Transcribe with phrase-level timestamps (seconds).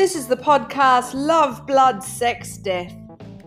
[0.00, 2.90] This is the podcast Love, Blood, Sex, Death.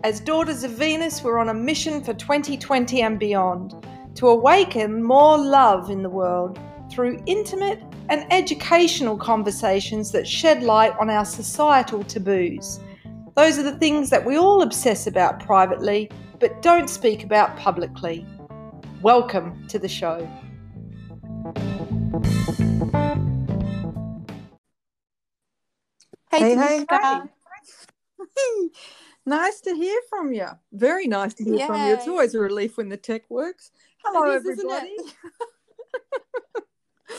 [0.04, 3.84] As Daughters of Venus, we're on a mission for 2020 and beyond
[4.14, 6.56] to awaken more love in the world
[6.92, 12.78] through intimate and educational conversations that shed light on our societal taboos.
[13.34, 16.08] Those are the things that we all obsess about privately
[16.38, 18.24] but don't speak about publicly.
[19.02, 20.20] Welcome to the show.
[26.36, 27.20] Hey, hey, hey.
[29.26, 30.48] nice to hear from you.
[30.72, 31.94] Very nice to hear from you.
[31.94, 33.70] It's always a relief when the tech works.
[34.04, 34.96] Hello, is, everybody.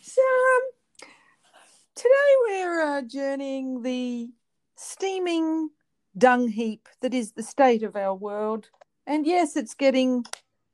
[0.00, 0.62] so, um,
[1.96, 4.30] today we're uh, journeying the
[4.76, 5.70] steaming
[6.16, 8.70] dung heap that is the state of our world.
[9.04, 10.24] And yes, it's getting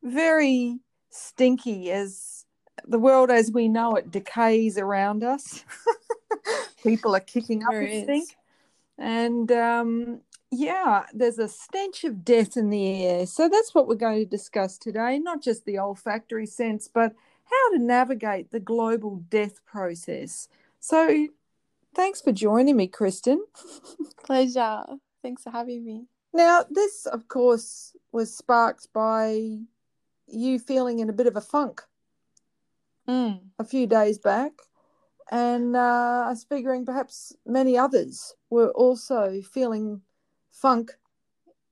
[0.02, 2.44] very stinky as
[2.86, 5.64] the world as we know it decays around us.
[6.82, 8.36] people are kicking up there a stink.
[8.98, 13.26] And um, yeah, there's a stench of death in the air.
[13.26, 17.72] So that's what we're going to discuss today, not just the olfactory sense, but how
[17.72, 20.48] to navigate the global death process.
[20.80, 21.28] So
[21.94, 23.44] thanks for joining me, Kristen.
[24.24, 24.84] Pleasure.
[25.22, 26.06] Thanks for having me.
[26.32, 29.58] Now, this, of course, was sparked by
[30.26, 31.82] you feeling in a bit of a funk
[33.08, 33.40] mm.
[33.58, 34.52] a few days back
[35.30, 40.02] and uh, I was figuring perhaps many others were also feeling
[40.50, 40.92] funk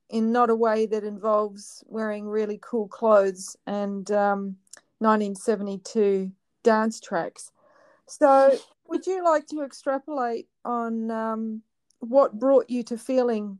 [0.09, 4.57] in not a way that involves wearing really cool clothes and um,
[4.99, 6.31] 1972
[6.63, 7.51] dance tracks.
[8.07, 11.61] So, would you like to extrapolate on um,
[11.99, 13.59] what brought you to feeling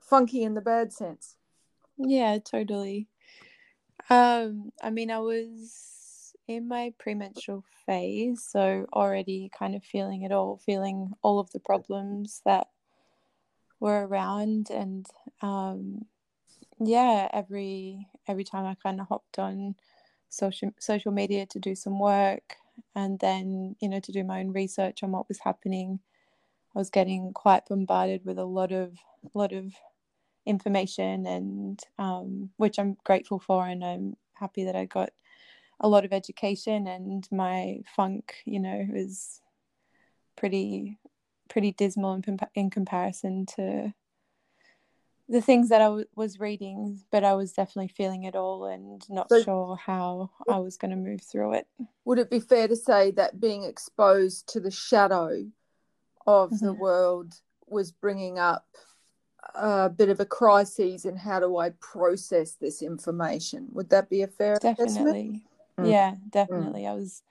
[0.00, 1.36] funky in the bad sense?
[1.98, 3.08] Yeah, totally.
[4.08, 6.01] Um, I mean, I was
[6.48, 11.60] in my premenstrual phase, so already kind of feeling it all, feeling all of the
[11.60, 12.68] problems that
[13.80, 15.06] were around, and
[15.40, 16.06] um,
[16.78, 19.76] yeah, every every time I kind of hopped on
[20.28, 22.56] social social media to do some work,
[22.94, 26.00] and then you know to do my own research on what was happening,
[26.74, 28.94] I was getting quite bombarded with a lot of
[29.24, 29.72] a lot of
[30.46, 35.10] information, and um, which I'm grateful for, and I'm happy that I got
[35.82, 39.40] a lot of education and my funk you know was
[40.36, 40.98] pretty
[41.48, 43.92] pretty dismal in, in comparison to
[45.28, 49.02] the things that I w- was reading, but I was definitely feeling it all and
[49.08, 51.66] not so, sure how I was going to move through it.
[52.04, 55.46] Would it be fair to say that being exposed to the shadow
[56.26, 56.66] of mm-hmm.
[56.66, 57.34] the world
[57.66, 58.66] was bringing up
[59.54, 63.68] a bit of a crisis in how do I process this information?
[63.72, 64.84] Would that be a fair definitely?
[64.84, 65.42] Assessment?
[65.78, 65.90] Mm.
[65.90, 66.82] Yeah, definitely.
[66.82, 66.90] Mm.
[66.90, 67.22] I was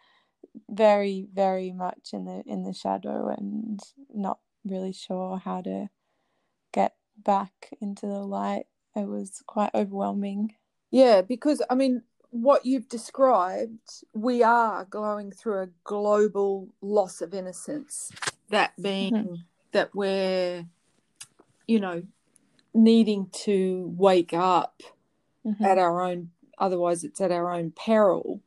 [0.70, 3.80] very, very much in the in the shadow and
[4.14, 5.90] not really sure how to
[6.72, 8.66] get back into the light.
[8.96, 10.56] It was quite overwhelming.
[10.92, 17.34] Yeah, because I mean, what you've described, we are going through a global loss of
[17.34, 18.12] innocence.
[18.50, 19.36] That being mm-hmm.
[19.72, 20.66] that we're,
[21.68, 22.04] you know,
[22.74, 24.82] needing to wake up
[25.46, 25.64] mm-hmm.
[25.64, 28.40] at our own otherwise it's at our own peril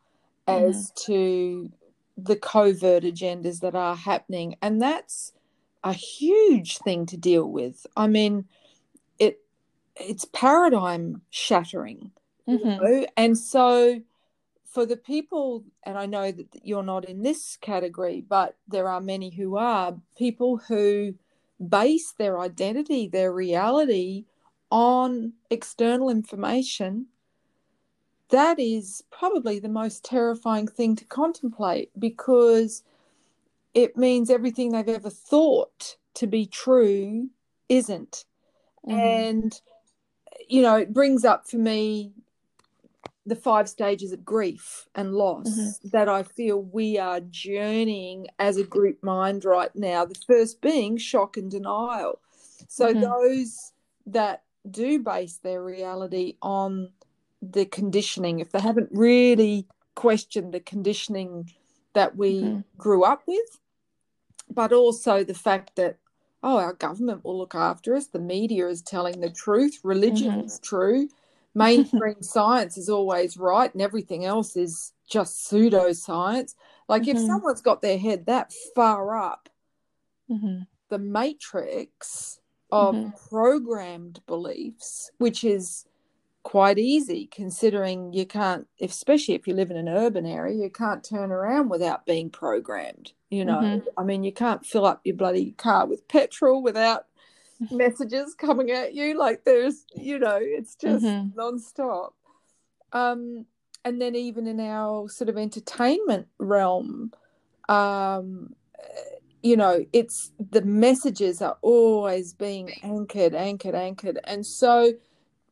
[0.46, 1.12] as mm-hmm.
[1.12, 1.72] to
[2.16, 5.32] the covert agendas that are happening and that's
[5.82, 8.46] a huge thing to deal with i mean
[9.18, 9.40] it
[9.96, 12.10] it's paradigm shattering
[12.48, 12.68] mm-hmm.
[12.68, 13.06] you know?
[13.16, 14.00] and so
[14.64, 19.00] for the people and i know that you're not in this category but there are
[19.00, 21.12] many who are people who
[21.68, 24.24] base their identity their reality
[24.70, 27.06] on external information
[28.30, 32.82] that is probably the most terrifying thing to contemplate because
[33.74, 37.28] it means everything they've ever thought to be true
[37.68, 38.24] isn't.
[38.86, 38.98] Mm-hmm.
[38.98, 39.60] And,
[40.48, 42.12] you know, it brings up for me
[43.26, 45.88] the five stages of grief and loss mm-hmm.
[45.88, 50.04] that I feel we are journeying as a group mind right now.
[50.04, 52.20] The first being shock and denial.
[52.68, 53.00] So, mm-hmm.
[53.00, 53.72] those
[54.06, 56.90] that do base their reality on
[57.52, 61.52] the conditioning, if they haven't really questioned the conditioning
[61.94, 62.60] that we mm-hmm.
[62.76, 63.60] grew up with,
[64.50, 65.98] but also the fact that,
[66.42, 70.46] oh, our government will look after us, the media is telling the truth, religion mm-hmm.
[70.46, 71.08] is true,
[71.54, 76.54] mainstream science is always right, and everything else is just pseudoscience.
[76.88, 77.16] Like mm-hmm.
[77.16, 79.48] if someone's got their head that far up,
[80.30, 80.62] mm-hmm.
[80.90, 83.28] the matrix of mm-hmm.
[83.28, 85.86] programmed beliefs, which is
[86.44, 91.02] quite easy considering you can't especially if you live in an urban area you can't
[91.02, 93.86] turn around without being programmed You know, Mhm.
[93.96, 97.06] I mean, you can't fill up your bloody car with petrol without
[97.70, 99.18] messages coming at you.
[99.18, 101.34] Like there's, you know, it's just Mhm.
[101.34, 102.12] nonstop.
[102.92, 103.46] Um,
[103.84, 107.12] and then even in our sort of entertainment realm,
[107.68, 108.54] um,
[109.42, 114.92] you know, it's the messages are always being anchored, anchored, anchored, and so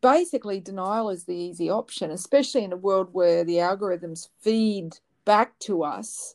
[0.02, 5.58] basically denial is the easy option, especially in a world where the algorithms feed back
[5.60, 6.34] to us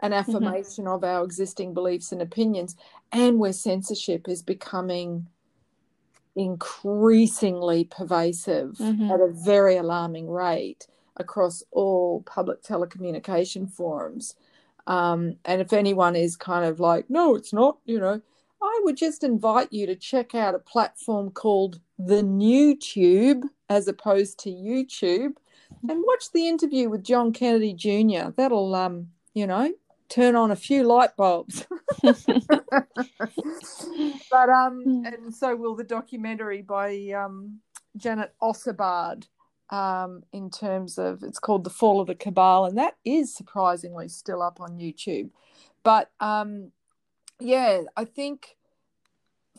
[0.00, 2.76] an affirmation of our existing beliefs and opinions,
[3.10, 5.26] and where censorship is becoming
[6.36, 9.12] increasingly pervasive Mhm.
[9.12, 10.86] at a very alarming rate
[11.16, 14.36] across all public telecommunication forums.
[14.86, 18.22] Um, and if anyone is kind of like, no, it's not, you know,
[18.62, 23.88] I would just invite you to check out a platform called the New Tube as
[23.88, 25.32] opposed to YouTube
[25.88, 28.30] and watch the interview with John Kennedy Jr.
[28.36, 29.72] That'll, um, you know,
[30.08, 31.66] turn on a few light bulbs.
[32.02, 32.16] but
[34.48, 35.04] um, Hmm.
[35.06, 37.60] and so will the documentary by um,
[37.96, 39.26] Janet Ossebaard
[39.70, 44.08] um, in terms of it's called The Fall of the Cabal, and that is surprisingly
[44.08, 45.30] still up on YouTube.
[45.82, 46.72] But um,
[47.40, 48.56] yeah, I think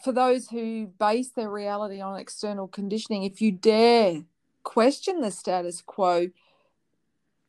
[0.03, 4.23] for those who base their reality on external conditioning, if you dare
[4.63, 6.29] question the status quo,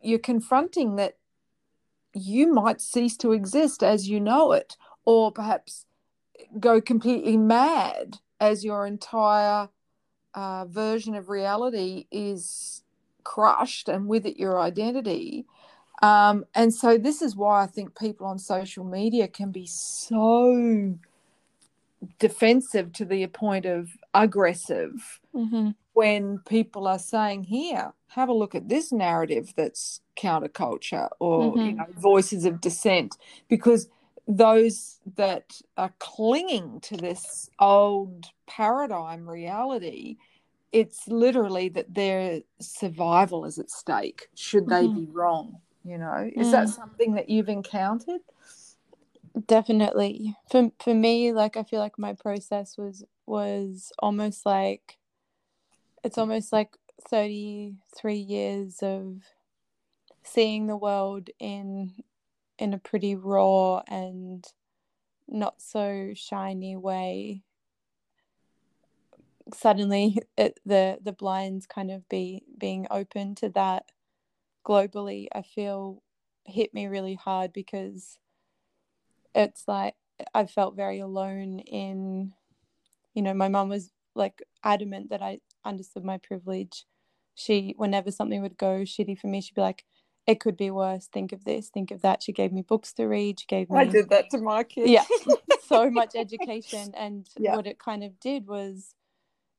[0.02, 1.16] you're confronting that
[2.14, 5.86] you might cease to exist as you know it, or perhaps
[6.58, 9.68] go completely mad as your entire
[10.34, 12.82] uh, version of reality is
[13.22, 15.44] crushed and with it your identity.
[16.02, 20.98] Um, and so, this is why I think people on social media can be so
[22.18, 25.74] defensive to the point of aggressive Mhm.
[25.94, 31.72] when people are saying, Here, have a look at this narrative that's counterculture or you
[31.72, 31.76] Mhm.
[31.76, 33.16] know, voices of dissent,
[33.48, 33.88] because
[34.28, 40.16] those that are clinging to this old paradigm reality,
[40.72, 44.94] it's literally that their survival is at stake should they Mhm.
[44.94, 45.60] be wrong.
[45.84, 46.74] You know, is that Mm.
[46.74, 48.20] something that you've encountered?
[49.46, 50.36] Definitely.
[50.50, 54.98] For for me, like I feel like my process was was almost like
[56.02, 56.76] it's almost like
[57.08, 59.22] 33 years of
[60.22, 61.92] seeing the world in
[62.58, 64.46] in a pretty raw and
[65.28, 67.42] not so shiny way.
[69.52, 73.90] Suddenly it, the the blinds kind of be being open to that
[74.66, 76.02] globally, I feel
[76.46, 78.18] hit me really hard because
[79.34, 79.94] it's like
[80.34, 82.32] I felt very alone in,
[83.14, 86.84] you know, my mum was like adamant that I understood my privilege.
[87.34, 89.84] She, whenever something would go shitty for me, she'd be like,
[90.26, 91.08] it could be worse.
[91.12, 92.22] Think of this, think of that.
[92.22, 93.40] She gave me books to read.
[93.40, 94.90] She gave me I did that to my kids.
[94.90, 95.04] yeah
[95.66, 97.54] so much education and Yeah.
[97.54, 98.94] what it kind of did was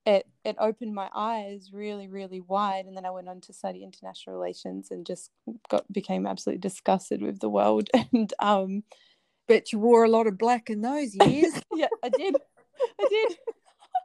[0.05, 3.83] it it opened my eyes really really wide and then i went on to study
[3.83, 5.29] international relations and just
[5.69, 8.83] got became absolutely disgusted with the world and um
[9.51, 11.53] Bet you wore a lot of black in those years.
[11.75, 12.35] yeah i did
[12.99, 13.37] i did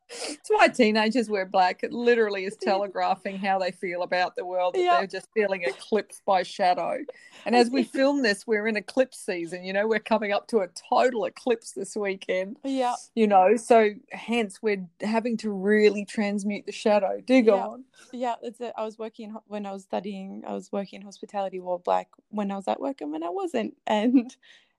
[0.08, 1.82] It's why teenagers wear black.
[1.82, 4.98] It literally is telegraphing how they feel about the world, that Yeah.
[4.98, 6.98] they're just feeling eclipsed by shadow.
[7.44, 9.64] And as we film this, we're in eclipse season.
[9.64, 13.90] You know, we're coming up to a total eclipse this weekend, yeah you know, so
[14.12, 17.20] hence we're having to really transmute the shadow.
[17.26, 17.66] Do go Yeah.
[17.66, 17.84] on.
[18.12, 21.58] yeah that's it i was working when i was studying i was working in hospitality
[21.58, 24.36] wore black when i was at work and when i wasn't and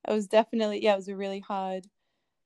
[0.08, 1.88] it was definitely yeah it was a really hard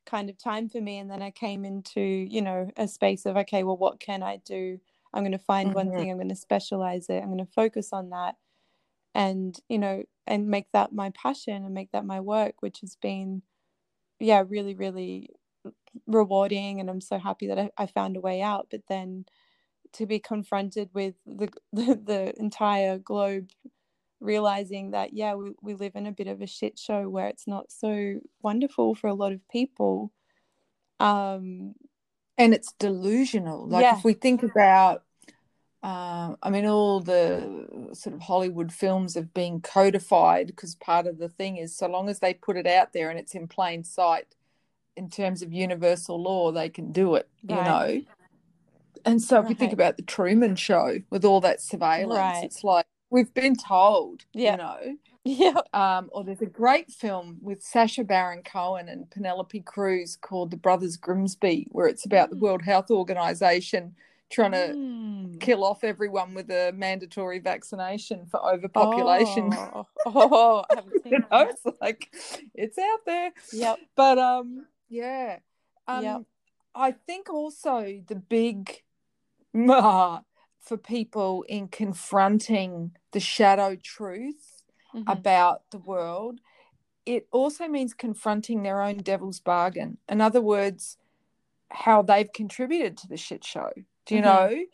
[0.05, 0.97] kind of time for me.
[0.99, 4.37] And then i came into you know a space of okay well what can i
[4.37, 4.79] do?
[5.13, 5.93] I'm going to find one Mhm.
[5.93, 8.35] thing i'm going to specialize it i'm going to focus on that.
[9.15, 12.95] And you know and make that my passion and make that my work which has
[12.97, 13.43] been
[14.19, 15.29] yeah really really
[16.07, 16.79] rewarding.
[16.81, 18.67] And i'm so happy that i, I found a way out.
[18.71, 19.25] But then
[19.93, 23.49] to be confronted with the the, the entire globe
[24.21, 27.47] realizing that yeah we, we live in a bit of a shit show where it's
[27.47, 30.11] not so wonderful for a lot of people
[30.99, 31.73] um
[32.37, 33.67] and it's delusional.
[33.67, 33.97] Like Yeah.
[33.97, 35.03] if we think about,
[35.83, 41.19] um, I mean, all the sort of Hollywood films have been codified because part of
[41.19, 43.83] the thing is so long as they put it out there and it's in plain
[43.83, 44.35] sight,
[44.95, 47.29] in terms of universal law, they can do it.
[47.47, 48.01] You know.
[49.05, 52.43] And so if you think about the Truman Show with all that surveillance, Right.
[52.43, 54.51] it's like we've been told, Yeah.
[54.51, 54.97] you know.
[55.23, 60.49] yeah Um, or there's a great film with Sacha Baron Cohen and Penelope Cruz called
[60.49, 62.39] The Brothers Grimsby, where it's about the Mm.
[62.39, 63.95] World Health Organization
[64.31, 65.39] trying to Mm.
[65.41, 69.53] kill off everyone with a mandatory vaccination for overpopulation.
[69.53, 71.49] Oh, oh, I haven't seen you know, that.
[71.49, 72.15] it's like
[72.55, 73.31] it's out there.
[73.51, 73.79] Yep.
[73.95, 75.39] But um, yeah.
[75.87, 76.21] Um, Yep.
[76.73, 78.81] I think also the big
[79.69, 80.21] ah,
[80.61, 84.63] for people in confronting the shadow truth
[84.93, 85.03] Mhm.
[85.07, 86.39] about the world,
[87.05, 89.97] it also means confronting their own devil's bargain.
[90.09, 90.97] In other words,
[91.69, 93.71] how they've contributed to the shit show.
[94.05, 94.25] Do you Mhm.
[94.25, 94.65] know?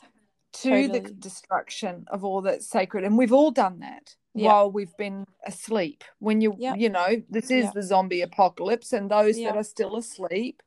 [0.53, 3.03] To the destruction of all that's sacred.
[3.03, 4.48] And we've all done that Yeah.
[4.48, 6.03] while we've been asleep.
[6.20, 6.77] When you Yep.
[6.77, 7.74] you know, this is Yep.
[7.74, 10.63] the zombie apocalypse, and those that are still asleep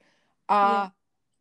[0.49, 0.93] are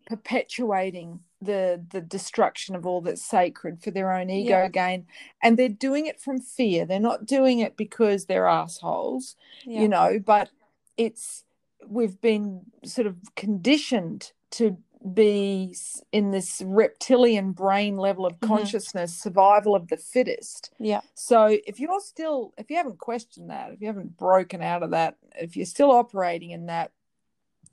[0.08, 4.68] perpetuating the the destruction of all that's sacred for their own ego Yeah.
[4.68, 5.08] gain
[5.42, 9.82] and they're doing it from fear they're not doing it because they're assholes Yeah.
[9.82, 10.50] you know but
[10.98, 11.46] it's
[11.88, 14.78] we've been sort of conditioned to
[15.14, 15.74] be
[16.12, 18.48] in this reptilian brain level of Mhm.
[18.48, 21.00] consciousness survival of the fittest Yeah.
[21.14, 24.90] so if you're still if you haven't questioned that if you haven't broken out of
[24.92, 26.92] that if you're still operating in that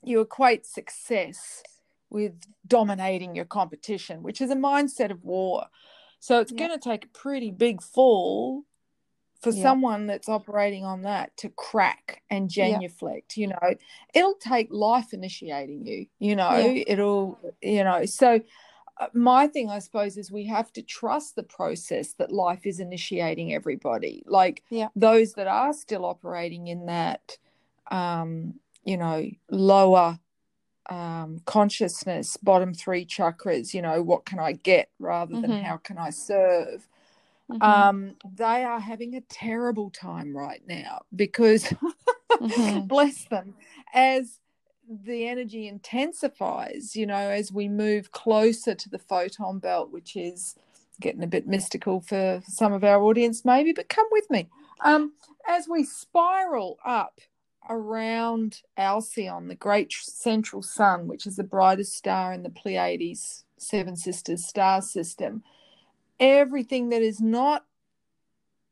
[0.03, 1.63] you equate success
[2.09, 2.33] with
[2.65, 5.65] dominating your competition which is a mindset of war
[6.19, 6.67] so it's Yeah.
[6.67, 8.63] going to take a pretty big fall
[9.41, 9.61] for Yeah.
[9.61, 12.71] someone that's operating on that to crack and Yeah.
[12.71, 13.73] genuflect you know
[14.13, 16.83] it'll take life initiating you you know Yeah.
[16.87, 18.39] it'll you know so
[18.99, 22.79] uh, my thing i suppose is we have to trust the process that life is
[22.79, 24.87] initiating everybody like Yeah.
[24.95, 27.37] those that are still operating in that
[27.91, 30.17] um you know lower
[30.89, 35.63] um consciousness bottom three chakras you know what can i get rather than Mhm.
[35.63, 36.87] how can i serve
[37.49, 37.61] Mhm.
[37.61, 41.73] um, they are having a terrible time right now because,
[42.41, 42.87] Mhm.
[42.87, 43.55] bless them,
[43.93, 44.39] as
[44.89, 50.55] the energy intensifies, you know, as we move closer to the photon belt, which is
[51.01, 54.49] getting a bit mystical for some of our audience, maybe, but come with me.
[54.83, 55.13] Um,
[55.47, 57.19] as we spiral up
[57.69, 63.95] around Alcyon, the great central sun, which is the brightest star in the Pleiades Seven
[63.95, 65.43] Sisters star system,
[66.19, 67.65] everything that is not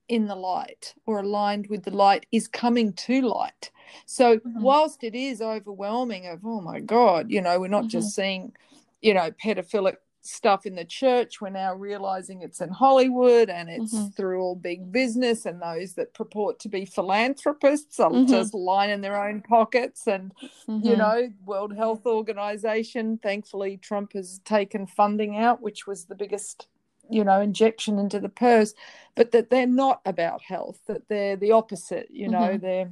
[0.07, 3.71] in the light or aligned with the light is coming to light.
[4.05, 4.61] So Mhm.
[4.61, 8.53] whilst it is overwhelming of oh my god, you know, we're not just seeing,
[9.01, 13.93] you know, pedophilic stuff in the church, we're now realizing it's in Hollywood and it's
[13.93, 14.15] Mhm.
[14.15, 18.29] through all big business and those that purport to be philanthropists are Mhm.
[18.29, 20.33] just lining their own pockets and
[20.67, 20.97] you Mhm.
[20.97, 26.67] know world health organization thankfully trump has taken funding out which was the biggest
[27.09, 28.73] you know injection into the purse
[29.15, 32.61] but that they're not about health that they're the opposite you know Mhm.
[32.61, 32.91] they're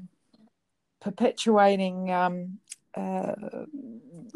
[1.02, 2.60] perpetuating um
[2.96, 3.34] uh,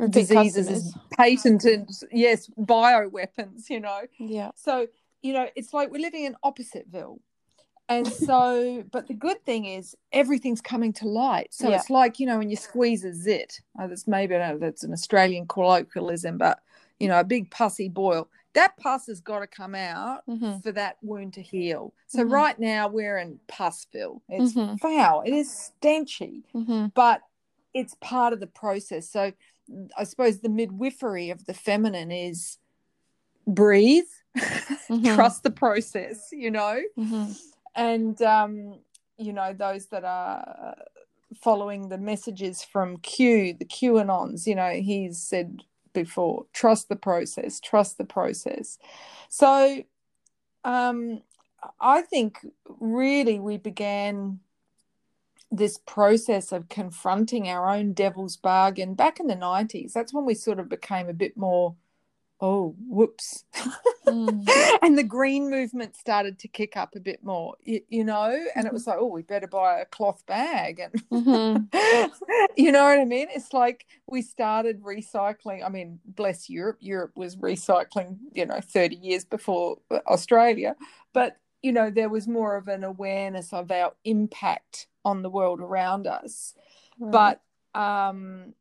[0.09, 4.51] diseases as patented yes bioweapons you know Yeah.
[4.55, 4.87] so,
[5.21, 7.19] you know, it's like we're living in Oppositeville.
[7.89, 11.53] And so, but the good thing is everything's coming to light.
[11.53, 11.77] So Yeah.
[11.77, 14.65] it's like, you know, when you squeeze a zit, oh, that's maybe I don't know,
[14.67, 16.59] that's an Australian colloquialism, but,
[16.99, 20.61] you know, a big pussy boil, that pus has got to come out Mhm.
[20.63, 21.93] for that wound to heal.
[22.07, 22.31] So Mhm.
[22.31, 24.21] right now we're in Pussville.
[24.29, 24.79] It's Mhm.
[24.79, 26.93] foul, it is stenchy Mhm.
[26.93, 27.21] but
[27.77, 29.09] it's part of the process.
[29.09, 29.31] So
[29.97, 32.57] I suppose the midwifery of the feminine is
[33.45, 34.11] breathe,
[34.89, 35.15] Mhm.
[35.15, 37.37] trust the process, you know, Mhm.
[37.75, 38.79] and um,
[39.17, 40.75] you know those that are
[41.35, 45.61] following the messages from Q, the QAnons, you know, he's said
[45.93, 48.77] before, trust the process, trust the process.
[49.29, 49.83] So
[50.63, 51.21] um,
[51.79, 52.39] I think
[52.79, 54.39] really we began
[55.51, 59.93] this process of confronting our own devil's bargain back in the 90s.
[59.93, 61.75] That's when we sort of became a bit more,
[62.41, 63.45] oh, whoops.
[64.05, 64.47] Mm.
[64.81, 68.65] and the green movement started to kick up a bit more, you, you know, and
[68.65, 68.73] it Mhm.
[68.73, 70.79] was like, oh, we better buy a cloth bag.
[70.79, 71.69] And Mhm.
[72.57, 73.27] you know what I mean?
[73.33, 75.63] It's like we started recycling.
[75.65, 76.77] I mean, bless Europe.
[76.81, 79.77] Europe was recycling, you know, 30 years before
[80.07, 80.75] Australia.
[81.13, 85.59] But, you know, there was more of an awareness of our impact on the world
[85.61, 86.53] around us.
[86.99, 87.37] Right.
[87.73, 88.53] But um,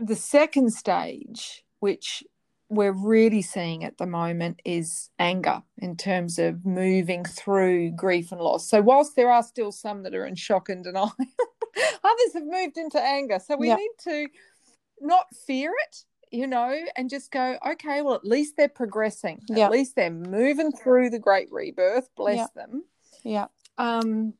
[0.00, 2.22] the second stage, which
[2.68, 8.40] we're really seeing at the moment, is anger in terms of moving through grief and
[8.40, 8.68] loss.
[8.68, 11.14] So, whilst there are still some that are in shock and denial,
[12.04, 13.38] others have moved into anger.
[13.38, 13.76] So, we Yeah.
[13.76, 14.28] need to
[15.00, 16.04] not fear it.
[16.30, 19.40] You know, and just go, okay, well, at least they're progressing.
[19.48, 19.64] Yeah.
[19.64, 22.10] At least they're moving through the great rebirth.
[22.16, 22.46] Bless Yeah.
[22.54, 22.84] them.
[23.24, 23.46] yeah.
[23.78, 24.34] Um,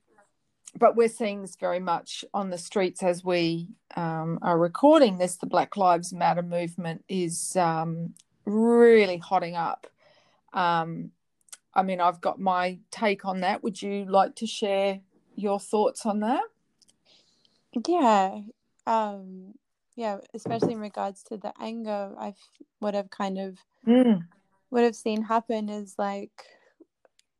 [0.76, 5.36] but we're seeing this very much on the streets as we um, are recording this.
[5.36, 9.86] The Black Lives Matter movement is um, really hotting up.
[10.52, 11.12] Um,
[11.74, 13.62] I mean, I've got my take on that.
[13.62, 15.00] Would you like to share
[15.36, 16.42] your thoughts on that?
[17.86, 18.40] Yeah.
[18.86, 19.54] Um,
[19.96, 22.38] yeah, especially in regards to the anger, I've
[22.78, 24.26] what I've kind of Mm.
[24.70, 26.44] what I've seen happen is like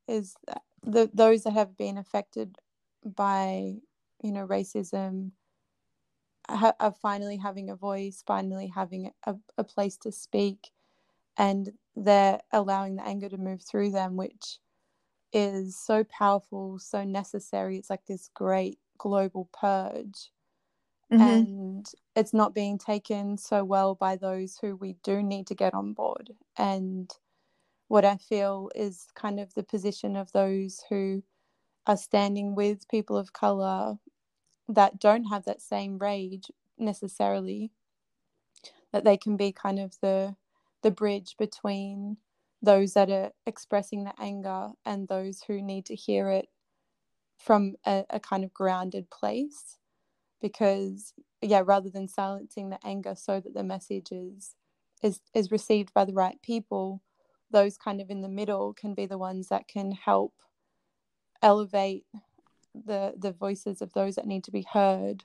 [0.07, 0.35] is
[0.83, 2.57] the those that have been affected
[3.05, 3.77] by
[4.23, 5.33] you know racism
[6.49, 10.71] ha- are finally having a voice, finally having a, a place to speak,
[11.39, 14.59] and they're allowing the anger to move through them, which
[15.33, 17.79] is so powerful, so necessary.
[17.79, 20.33] It's like this great global purge.
[21.11, 21.21] Mhm.
[21.21, 21.87] And
[22.17, 25.95] it's not being taken so well by those who we do need to get on
[25.95, 26.37] board.
[26.57, 27.11] And
[27.89, 31.23] what I feel is kind of the position of those who
[31.89, 33.99] are standing with people of color
[34.69, 37.73] that don't have that same rage necessarily
[38.93, 40.37] that they can be kind of the
[40.83, 42.17] the bridge between
[42.63, 46.47] those that are expressing the anger and those who need to hear it
[47.39, 49.79] from a, a kind of grounded place.
[50.41, 54.55] Because yeah rather than silencing the anger so that the message is
[55.03, 57.03] is is received by the right people
[57.51, 60.35] those kind of in the middle can be the ones that can help
[61.43, 62.05] elevate
[62.75, 65.25] the the voices of those that need to be heard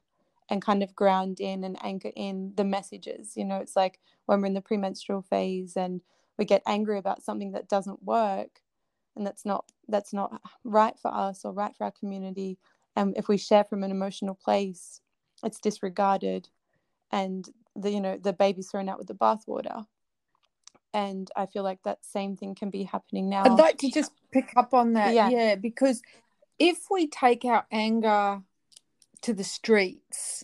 [0.50, 3.34] and kind of ground in and anchor in the messages.
[3.36, 6.02] You know it's like when we're in the premenstrual phase and
[6.38, 8.62] we get angry about something that doesn't work
[9.16, 12.58] and that's not that's not right for us or right for our community.
[12.96, 15.02] And if we share from an emotional place
[15.44, 16.50] it's disregarded
[17.12, 19.86] and the you know the baby's thrown out with the bathwater
[20.94, 24.12] and i feel like that same thing can be happening now I'd like to just
[24.32, 25.14] pick up on that.
[25.14, 25.30] Yeah.
[25.30, 25.56] Yeah.
[25.56, 26.02] because
[26.60, 28.42] if we take our anger
[29.22, 30.44] to the streets,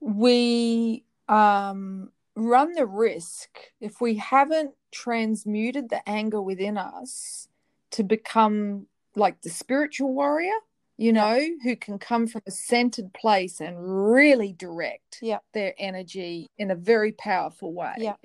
[0.00, 3.48] we um, run the risk,
[3.80, 7.48] if we haven't transmuted the anger within us,
[7.92, 10.52] to become like the spiritual warrior,
[10.96, 13.76] you know, who can come from a centered place and
[14.12, 15.38] really direct Yeah.
[15.52, 18.16] their energy in a very powerful way Yeah.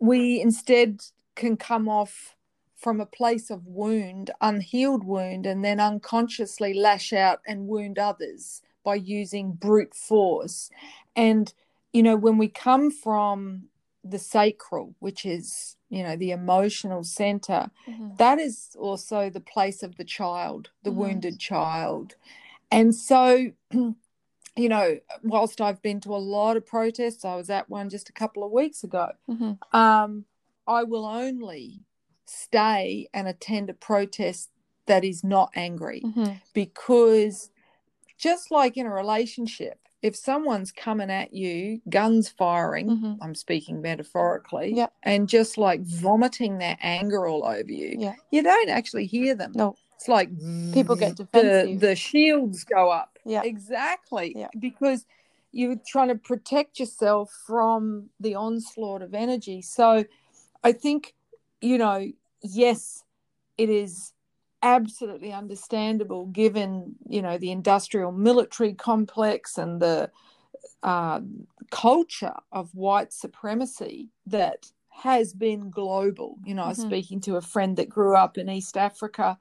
[0.00, 1.02] We instead
[1.36, 2.36] can come off
[2.76, 8.62] from a place of wound, unhealed wound, and then unconsciously lash out and wound others
[8.82, 10.70] by using brute force.
[11.14, 11.52] And,
[11.92, 13.64] you know, when we come from
[14.02, 18.16] the sacral, which is, you know, the emotional center, Mhm.
[18.16, 20.96] that is also the place of the child, the Mhm.
[20.96, 22.16] wounded child.
[22.70, 23.52] And so,
[24.56, 28.08] you know, whilst I've been to a lot of protests, I was at one just
[28.08, 29.58] a couple of weeks ago Mhm.
[29.74, 30.24] um,
[30.66, 31.80] I will only
[32.26, 34.50] stay and attend a protest
[34.86, 36.40] that is not angry Mhm.
[36.52, 37.50] because
[38.18, 43.18] just like in a relationship, if someone's coming at you, guns firing, Mhm.
[43.20, 44.92] I'm speaking metaphorically, Yep.
[45.02, 48.14] and just like vomiting their anger all over you, Yeah.
[48.30, 49.52] you don't actually hear them.
[49.54, 49.76] No.
[50.00, 50.30] It's like
[50.72, 51.80] People get the, defensive.
[51.80, 53.18] the shields go up.
[53.26, 53.42] Yeah.
[53.44, 54.32] Exactly.
[54.34, 54.48] Yeah.
[54.58, 55.04] Because
[55.52, 59.60] you're trying to protect yourself from the onslaught of energy.
[59.60, 60.06] So
[60.64, 61.14] I think,
[61.60, 62.10] you know,
[62.42, 63.04] yes,
[63.58, 64.14] it is
[64.62, 70.10] absolutely understandable given, you know, the industrial military complex and the
[70.82, 71.20] uh,
[71.70, 76.38] culture of white supremacy that has been global.
[76.46, 76.86] You know, I was Mhm.
[76.86, 79.38] speaking to a friend that grew up in East Africa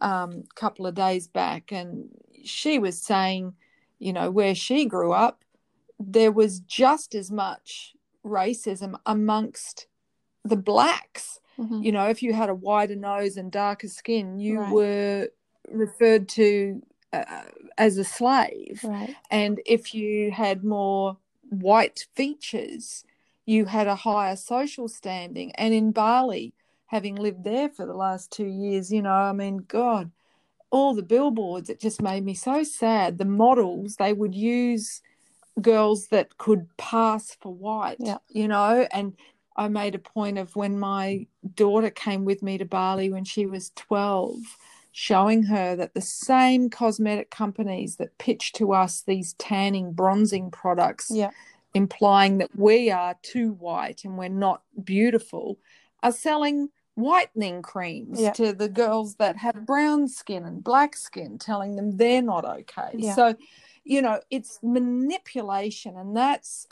[0.00, 2.08] um, a couple of days back, and
[2.44, 3.54] she was saying,
[3.98, 5.42] you know, where she grew up,
[5.98, 9.86] there was just as much racism amongst
[10.44, 11.40] the blacks.
[11.58, 11.82] Mhm.
[11.84, 14.72] You know, if you had a wider nose and darker skin, you Right.
[14.72, 15.28] were
[15.70, 16.82] referred to
[17.12, 17.44] uh,
[17.78, 18.84] as a slave.
[18.84, 19.14] Right.
[19.30, 21.16] And if you had more
[21.48, 23.04] white features,
[23.46, 25.52] you had a higher social standing.
[25.54, 26.52] And in Bali,
[26.86, 30.10] having lived there for the last two years, you know, I mean, God,
[30.70, 33.18] all the billboards, it just made me so sad.
[33.18, 35.02] The models, they would use
[35.60, 38.18] girls that could pass for white, Yeah.
[38.28, 39.16] you know, and
[39.56, 43.46] I made a point of when my daughter came with me to Bali when she
[43.46, 44.36] was 12,
[44.92, 51.10] showing her that the same cosmetic companies that pitch to us these tanning, bronzing products,
[51.10, 51.30] Yeah.
[51.74, 55.58] implying that we are too white and we're not beautiful,
[56.02, 58.32] are selling whitening creams Yeah.
[58.32, 62.90] to the girls that have brown skin and black skin, telling them they're not okay.
[62.94, 63.14] Yeah.
[63.14, 63.34] So,
[63.84, 66.66] you know, it's manipulation, and that's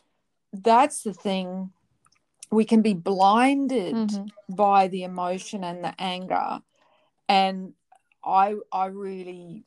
[0.52, 1.72] that's the thing.
[2.50, 4.30] We can be blinded Mhm.
[4.48, 6.62] by the emotion and the anger,
[7.28, 7.74] and
[8.24, 9.64] I I really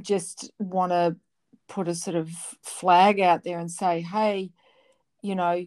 [0.00, 1.16] just want to
[1.68, 2.30] put a sort of
[2.62, 4.52] flag out there and say, hey,
[5.20, 5.66] you know,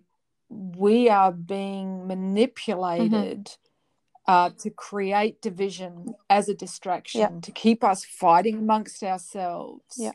[0.50, 3.65] we are being manipulated Mm-hmm.
[4.28, 9.96] Uh, to create division as a distraction, to keep us fighting amongst ourselves.
[9.98, 10.12] Yeah.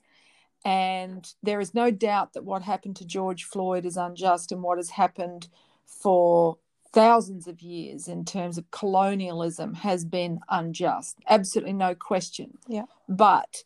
[0.65, 4.79] And there is no doubt that what happened to George Floyd is unjust, and what
[4.79, 5.49] has happened
[5.87, 6.59] for
[6.93, 11.17] thousands of years in terms of colonialism has been unjust.
[11.29, 12.59] Absolutely no question.
[12.67, 12.87] Yeah.
[13.09, 13.63] But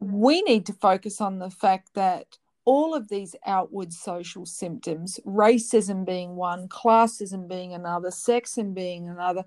[0.00, 6.04] we need to focus on the fact that all of these outward social symptoms, racism
[6.04, 9.44] being one, classism being another, sexism being another,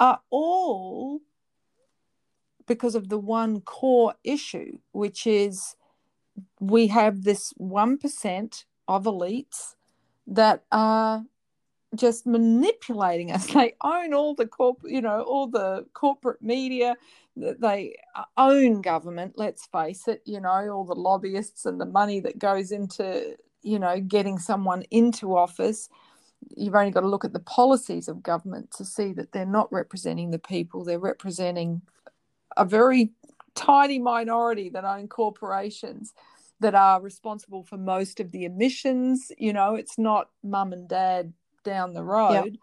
[0.00, 1.20] are all
[2.66, 5.76] because of the one core issue, which is
[6.60, 9.74] we have this 1% of elites
[10.26, 11.24] that are
[11.94, 13.46] just manipulating us.
[13.54, 16.96] They own all the corp, you know, all the corporate media.
[17.36, 17.96] They
[18.36, 19.34] own government.
[19.36, 20.22] Let's face it.
[20.24, 24.84] You know, all the lobbyists and the money that goes into, you know, getting someone
[24.90, 25.88] into office.
[26.56, 29.72] You've only got to look at the policies of government to see that they're not
[29.72, 30.84] representing the people.
[30.84, 31.82] They're representing
[32.56, 33.12] a very
[33.54, 36.12] tiny minority that own corporations
[36.60, 39.32] that are responsible for most of the emissions.
[39.38, 41.32] You know, it's not mum and dad
[41.64, 42.58] down the road.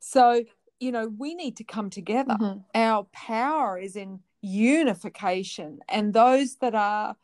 [0.00, 0.44] So,
[0.80, 2.36] you know, we need to come together.
[2.38, 2.64] Mhm.
[2.74, 7.16] Our power is in unification, and those that are,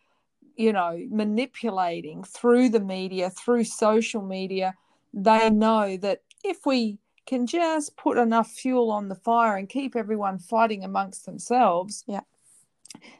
[0.56, 4.74] you know, manipulating through the media, through social media,
[5.12, 9.94] they know that if we can just put enough fuel on the fire and keep
[9.94, 12.22] everyone fighting amongst themselves, Yeah.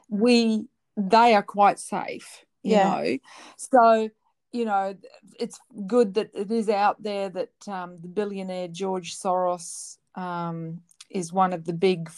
[0.09, 2.89] we they are quite safe, you Yeah.
[2.89, 3.17] know.
[3.57, 4.09] So,
[4.51, 4.95] you know,
[5.39, 11.31] it's good that it is out there that um, the billionaire George Soros um, is
[11.31, 12.11] one of the big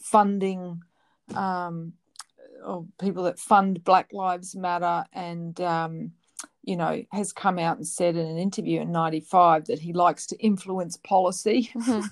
[0.00, 0.82] funding
[1.34, 1.92] um,
[2.64, 6.12] or people that fund Black Lives Matter and um,
[6.62, 10.26] you know has come out and said in an interview in 95 that he likes
[10.28, 12.10] to influence policy Mhm.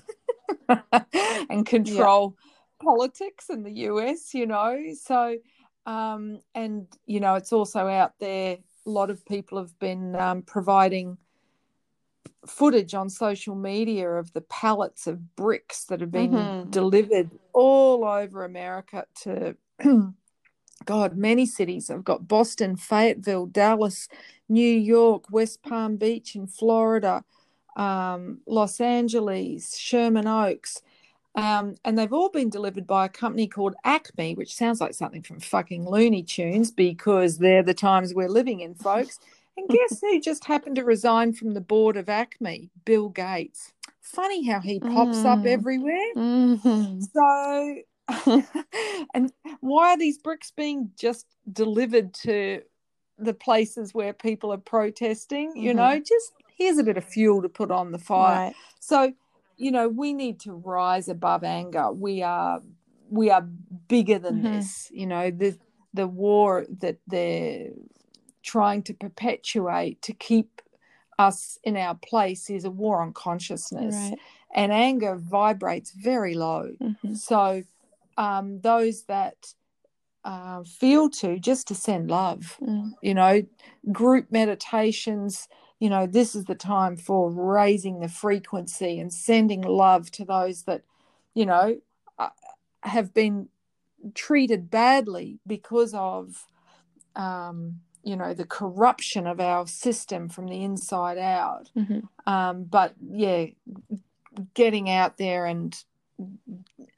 [1.49, 2.35] and control
[2.83, 4.77] politics in the US, you know.
[5.01, 5.37] So,
[5.85, 8.57] um, and you know, it's also out there.
[8.85, 11.17] A lot of people have been um, providing
[12.47, 16.71] footage on social media of the pallets of bricks that have been Mhm.
[16.71, 19.55] delivered all over America to.
[20.85, 21.89] God, many cities.
[21.89, 24.07] I've got Boston, Fayetteville, Dallas,
[24.49, 27.23] New York, West Palm Beach in Florida,
[27.75, 30.81] um, Los Angeles, Sherman Oaks.
[31.35, 35.21] Um, and they've all been delivered by a company called Acme, which sounds like something
[35.23, 39.17] from fucking Looney Tunes because they're the times we're living in, folks.
[39.55, 42.69] And guess who just happened to resign from the board of Acme?
[42.83, 43.71] Bill Gates.
[44.01, 45.47] Funny how he pops up Mm.
[45.47, 46.15] everywhere.
[46.17, 47.01] Mhm.
[47.13, 47.75] So,
[49.13, 52.61] and why are these bricks being just delivered to
[53.17, 55.55] the places where people are protesting?
[55.55, 55.75] You Mhm.
[55.75, 58.37] know, just here's a bit of fuel to put on the fire.
[58.47, 58.55] Right.
[58.79, 59.13] So,
[59.57, 61.91] you know, we need to rise above anger.
[61.91, 62.61] We are
[63.09, 64.43] we are bigger than Mhm.
[64.43, 64.89] this.
[64.91, 65.57] You know, the
[65.93, 67.71] the war that they're
[68.43, 70.61] trying to perpetuate to keep
[71.19, 73.95] us in our place is a war on consciousness.
[73.95, 74.17] Right.
[74.55, 76.71] And anger vibrates very low.
[76.81, 77.15] Mhm.
[77.17, 77.63] So,
[78.17, 79.53] um, those that
[80.23, 82.91] uh, feel to just to send love, Mm.
[83.01, 83.41] you know,
[83.91, 85.47] group meditations,
[85.79, 90.63] you know, this is the time for raising the frequency and sending love to those
[90.63, 90.83] that,
[91.33, 91.79] you know,
[92.19, 92.29] uh,
[92.83, 93.49] have been
[94.13, 96.45] treated badly because of,
[97.15, 102.07] um, you know, the corruption of our system from the inside out Mhm.
[102.27, 103.47] um, but yeah,
[104.53, 105.83] getting out there and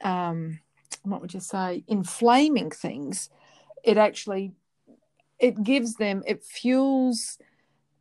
[0.01, 0.59] um,
[1.03, 3.29] what would you say, inflaming things,
[3.83, 4.53] it actually
[5.39, 7.37] it gives them it fuels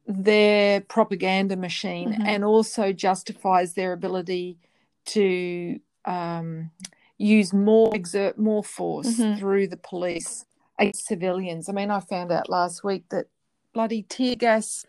[0.07, 2.23] their propaganda machine Mhm.
[2.27, 4.59] and also justifies their ability
[5.07, 6.71] to um,
[7.19, 9.39] use more exert more force Mhm.
[9.39, 10.45] through the police
[10.79, 11.69] against civilians.
[11.69, 13.27] I mean, I found out last week that
[13.73, 14.85] bloody tear gas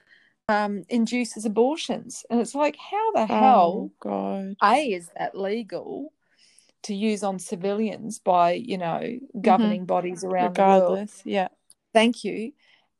[0.49, 2.26] um, induces abortions.
[2.30, 4.58] And it's like, how the hell, Oh God.
[4.62, 6.12] A, is that legal
[6.84, 9.41] to use on civilians by, you know, mm-hmm.
[9.41, 10.82] governing bodies around the world?
[10.82, 11.22] Regardless.
[11.26, 11.50] Yeah.
[11.93, 12.54] Thank you.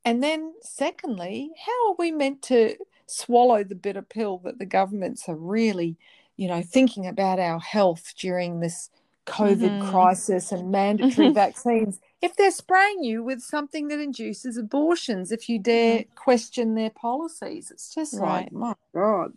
[0.06, 5.30] And then, secondly, how are we meant to swallow the bitter pill that the governments
[5.30, 5.98] are really,
[6.36, 8.90] you know, thinking about our health during this
[9.26, 9.90] COVID Mhm.
[9.90, 11.34] crisis and mandatory mm-hmm.
[11.34, 16.16] vaccines if they're spraying you with something that induces abortions if you dare mm-hmm.
[16.16, 17.72] question their policies?
[17.72, 19.34] It's just like, my God.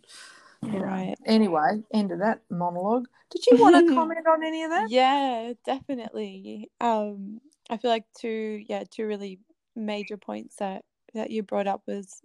[0.63, 1.15] Right.
[1.25, 3.07] Anyway, end of that monologue.
[3.29, 4.87] Did you want to comment on any of that?
[4.89, 6.69] Yeah, definitely.
[6.81, 7.39] Um,
[7.69, 9.39] I feel like two, yeah, two really
[9.75, 12.21] major points that that you brought up was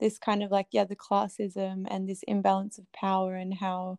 [0.00, 3.98] this kind of like yeah the classism and this imbalance of power and how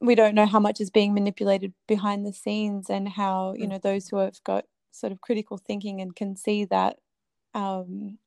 [0.00, 3.78] we don't know how much is being manipulated behind the scenes and how you know
[3.78, 6.96] those who have got sort of critical thinking and can see that
[7.54, 8.18] um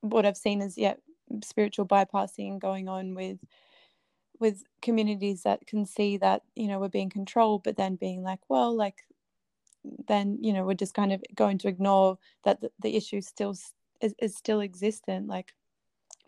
[0.00, 0.94] what i've seen is yeah
[1.42, 3.38] spiritual bypassing going on with
[4.38, 8.40] with communities that can see that you know we're being controlled but then being like
[8.48, 9.02] well like
[10.08, 13.54] then you know we're just kind of going to ignore that the, the issue still
[14.00, 15.54] is, is still existent like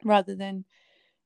[0.04, 0.64] rather than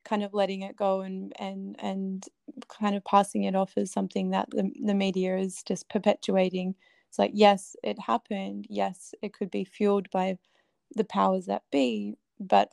[0.04, 2.26] kind of letting it go and and and
[2.68, 6.74] kind of passing it off as something that the, the media is just perpetuating.
[7.08, 8.66] It's like yes it happened.
[8.68, 10.38] Yes it could be fueled by
[10.96, 12.68] the powers that be but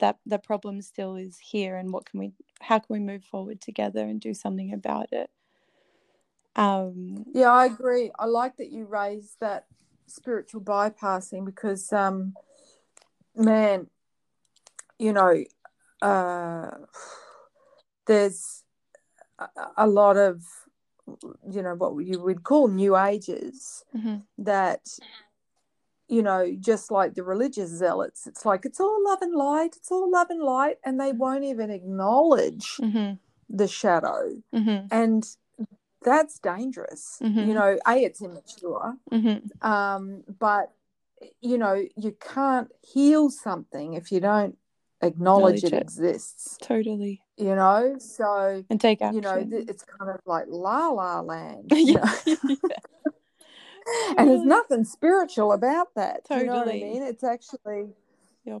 [0.00, 3.60] that the problem still is here and what can we how can we move forward
[3.60, 5.30] together and do something about it
[6.56, 8.10] um Yeah, I agree.
[8.18, 9.66] I like that you raised that
[10.06, 12.34] spiritual bypassing because, um,
[13.36, 13.86] man,
[14.98, 15.44] you know,
[16.02, 16.70] uh,
[18.06, 18.64] there's
[19.76, 20.42] a, lot of,
[21.50, 24.80] you know, what you would call new ages mhm, that,
[26.10, 29.90] you know, just like the religious zealots, it's like it's all love and light, it's
[29.92, 33.18] all love and light, and they won't even acknowledge mhm,
[33.48, 34.42] the shadow.
[34.52, 35.24] mhm, And
[36.02, 37.18] that's dangerous.
[37.22, 37.46] Mhm.
[37.46, 38.96] You know, A, it's immature.
[39.12, 40.72] mhm, um, but
[41.40, 44.56] you know you can't heal something if you don't
[45.02, 45.82] acknowledge it, it.
[45.82, 50.88] exists totally you know so and take action you know it's kind of like la
[50.88, 52.10] la land you yeah.
[54.16, 57.02] and there's nothing spiritual about that you know what i mean?
[57.02, 57.88] It's actually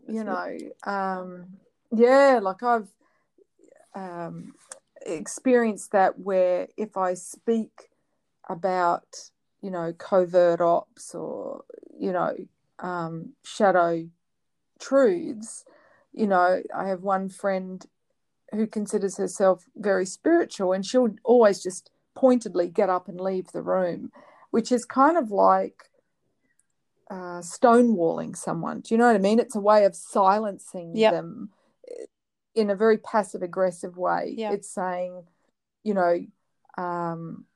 [0.08, 1.46] you know um
[1.92, 2.88] yeah like i've
[3.94, 4.54] um
[5.04, 7.88] experienced that where if i speak
[8.48, 9.30] about
[9.62, 11.64] you know covert ops or
[11.98, 12.34] you know
[12.78, 14.08] um shadow
[14.78, 15.64] truths
[16.12, 17.86] you know i have one friend
[18.52, 23.62] who considers herself very spiritual and she'll always just pointedly get up and leave the
[23.62, 24.10] room
[24.50, 25.84] which is kind of like
[27.10, 28.80] uh, stonewalling someone.
[28.80, 29.38] Do you know what I mean?
[29.40, 31.12] It's a way of silencing Yep.
[31.12, 31.50] them
[32.54, 34.34] in a very passive aggressive way.
[34.36, 34.52] Yeah.
[34.52, 35.24] It's saying,
[35.82, 36.18] you know,
[36.78, 37.46] um,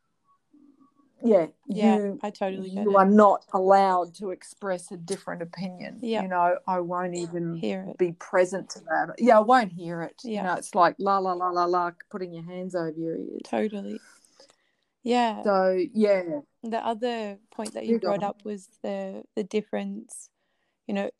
[1.22, 2.96] yeah, Yeah, you I totally you it.
[2.96, 6.00] are not allowed to express a different opinion.
[6.02, 6.22] Yep.
[6.22, 7.96] You know, I won't even Hear it.
[7.96, 9.14] be present to that.
[9.18, 10.16] Yeah, I won't hear it.
[10.22, 10.40] Yeah.
[10.42, 13.40] You know, it's like la la la la la, putting your hands over your ears.
[13.44, 14.00] Totally.
[15.04, 15.42] Yeah.
[15.42, 20.30] So yeah, the other point that You brought up was the the difference,
[20.86, 21.10] you know,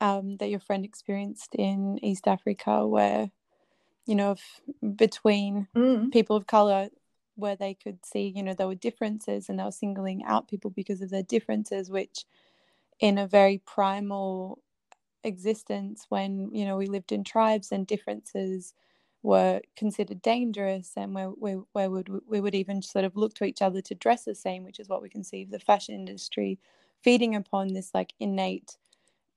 [0.00, 3.30] um, that your friend experienced in East Africa, where,
[4.06, 4.60] you know, if
[4.96, 6.10] between Mm.
[6.10, 6.88] people of color,
[7.36, 10.70] where they could see, you know, there were differences, and they were singling out people
[10.70, 12.24] because of their differences, which,
[12.98, 14.62] in a very primal
[15.22, 18.72] existence, when you know we lived in tribes and differences
[19.24, 23.44] were considered dangerous and where, where, where would we would even sort of look to
[23.44, 26.60] each other to dress the same which is what we can see the fashion industry
[27.02, 28.76] feeding upon this like innate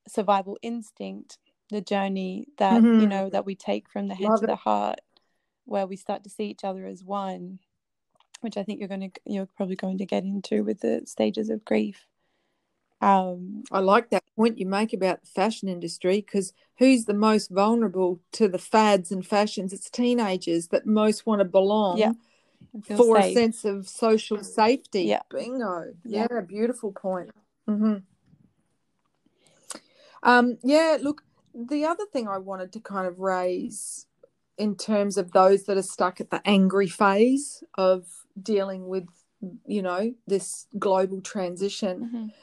[0.08, 1.38] survival instinct
[1.70, 3.10] the journey that you Mhm.
[3.10, 5.00] know that we take from the head Love to the heart
[5.66, 7.60] where we start to see each other as one
[8.42, 11.50] which i think you're going to you're probably going to get into with the stages
[11.50, 12.08] of grief
[13.02, 17.50] um I like that point you make about the fashion industry because who's the most
[17.52, 19.74] vulnerable to the fads and fashions?
[19.74, 22.14] It's teenagers that most want to belong Yeah,
[22.96, 25.04] for a sense of social safety.
[25.04, 25.22] Yeah.
[25.30, 25.94] Bingo.
[26.06, 26.28] Yeah.
[26.32, 27.32] Yeah, beautiful point.
[27.68, 27.98] hmm
[30.24, 31.22] Um, yeah, look,
[31.54, 34.08] the other thing I wanted to kind of raise
[34.58, 38.08] in terms of those that are stuck at the angry phase of
[38.42, 39.08] dealing with,
[39.66, 42.34] you know, this global transition Mhm.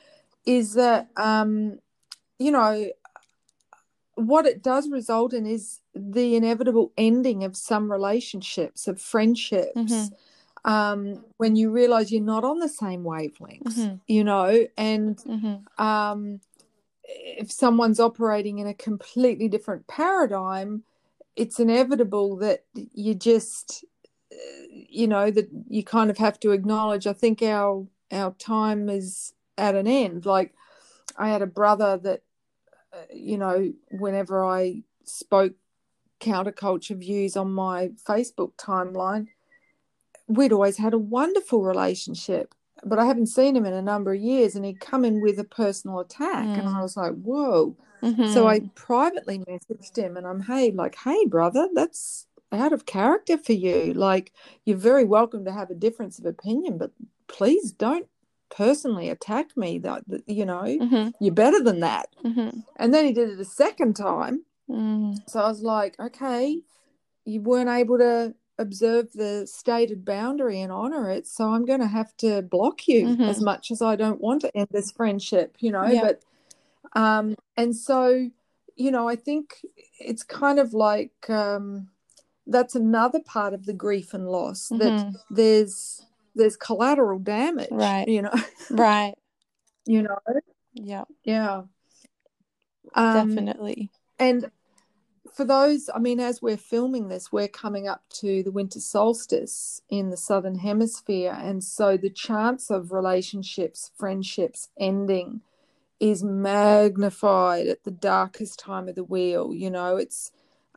[0.46, 1.78] Is that um
[2.38, 2.90] you know
[4.16, 10.12] what it does result in is the inevitable ending of some relationships of friendships Mhm.
[10.64, 14.00] um when you realize you're not on the same wavelengths Mhm.
[14.06, 15.64] you know and Mhm.
[15.80, 16.40] um
[17.06, 20.84] if someone's operating in a completely different paradigm
[21.36, 23.84] it's inevitable that you just
[24.32, 24.36] uh,
[24.70, 29.32] you know that you kind of have to acknowledge i think our our time is
[29.58, 30.54] at an end like
[31.16, 32.22] i had a brother that
[32.92, 35.52] uh, you know whenever i spoke
[36.20, 39.26] counterculture views on my facebook timeline
[40.26, 44.20] we'd always had a wonderful relationship but i haven't seen him in a number of
[44.20, 46.82] years and he'd come in with a personal attack and i Mm.
[46.82, 47.76] was like whoa
[48.26, 48.74] so I Mhm.
[48.74, 53.92] privately messaged him and I'm, hey, like, hey, brother, that's out of character for you.
[53.92, 54.32] Like,
[54.64, 56.92] you're very welcome to have a difference of opinion, but
[57.26, 58.08] please don't
[58.56, 59.78] personally attack me.
[59.78, 61.14] That, that you know, Mhm.
[61.20, 62.08] you're better than that.
[62.24, 62.64] Mhm.
[62.76, 64.44] And then he did it a second time.
[64.68, 65.16] Mm.
[65.28, 66.62] So I was like, okay,
[67.24, 71.26] you weren't able to observe the stated boundary and honor it.
[71.26, 73.28] So I'm going to have to block you Mhm.
[73.28, 75.82] as much as I don't want to end this friendship, you know.
[76.00, 76.22] But,
[76.94, 78.30] um, and so,
[78.76, 79.64] you know, I think
[79.98, 81.88] it's kind of like um,
[82.46, 85.14] that's another part of the grief and loss that Mhm.
[85.30, 88.08] there's there's collateral damage, Right.
[88.08, 88.34] You know,
[88.70, 89.14] Right.
[89.86, 90.18] you know,
[90.72, 91.04] Yeah.
[91.24, 91.62] yeah.
[92.94, 93.90] Um, Definitely.
[94.18, 94.50] And
[95.32, 99.80] for those, I mean, as we're filming this, we're coming up to the winter solstice
[99.88, 101.36] in the southern hemisphere.
[101.36, 105.40] And so the chance of relationships, friendships ending
[105.98, 109.52] is magnified at the darkest time of the wheel.
[109.54, 110.30] You know, it's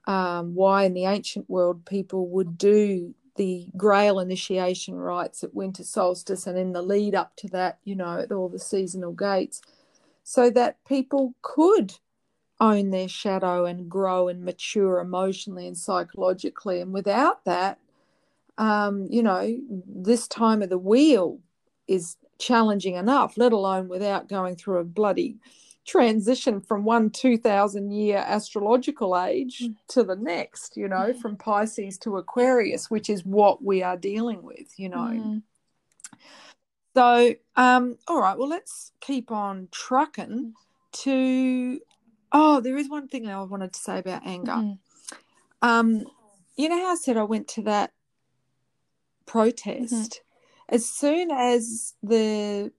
[0.07, 5.83] um, why in the ancient world people would do the grail initiation rites at winter
[5.83, 9.61] solstice and in the lead up to that, you know, at all the seasonal gates,
[10.23, 11.93] so that people could
[12.59, 16.81] own their shadow and grow and mature emotionally and psychologically.
[16.81, 17.77] And without that,
[18.57, 21.39] um, you know, this time of the wheel
[21.87, 25.37] is challenging enough, let alone without going through a bloody
[25.87, 29.75] transition from one 2000 year astrological age Mm.
[29.87, 34.43] to the next, you know, from Pisces to Aquarius, which is what we are dealing
[34.43, 34.97] with, you know.
[34.97, 35.41] Mm.
[36.95, 40.53] So, um, all right, well, let's keep on trucking
[41.03, 41.79] to.
[42.31, 44.51] Oh, there is one thing I wanted to say about anger.
[44.51, 44.79] Mhm.
[45.61, 46.05] Um,
[46.57, 47.93] you know how I said I went to that
[49.25, 50.21] protest?
[50.69, 52.73] As soon as the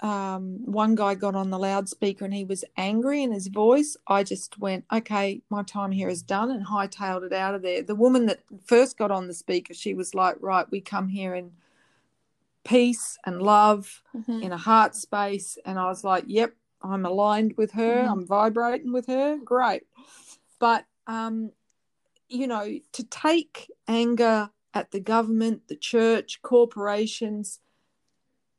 [0.00, 4.22] um, one guy got on the loudspeaker and he was angry in his voice, I
[4.22, 7.82] just went, okay, my time here is done and hightailed it out of there.
[7.82, 11.34] The woman that first got on the speaker, she was like, right, we come here
[11.34, 11.52] in
[12.64, 14.42] peace and love Mhm.
[14.42, 15.58] in a heart space.
[15.64, 18.04] And I was like, yep, I'm aligned with her.
[18.04, 18.10] Mhm.
[18.12, 19.38] I'm vibrating with her.
[19.38, 19.82] Great.
[20.58, 21.52] But, um,
[22.28, 27.60] you know, to take anger at the government, the church, corporations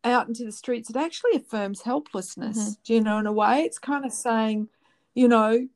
[0.03, 2.57] out into the streets, it actually affirms helplessness.
[2.57, 2.83] Mhm.
[2.83, 4.69] Do you know, in a way, it's kind of saying,
[5.13, 5.67] you know,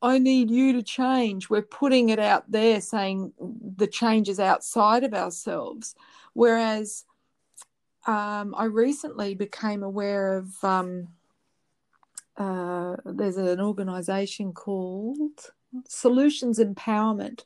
[0.00, 1.50] I need you to change.
[1.50, 3.32] We're putting it out there saying
[3.76, 5.94] the change is outside of ourselves.
[6.34, 7.04] Whereas
[8.06, 11.08] um, I recently became aware of um,
[12.36, 15.50] uh, there's an organization called
[15.88, 17.44] Solutions Empowerment,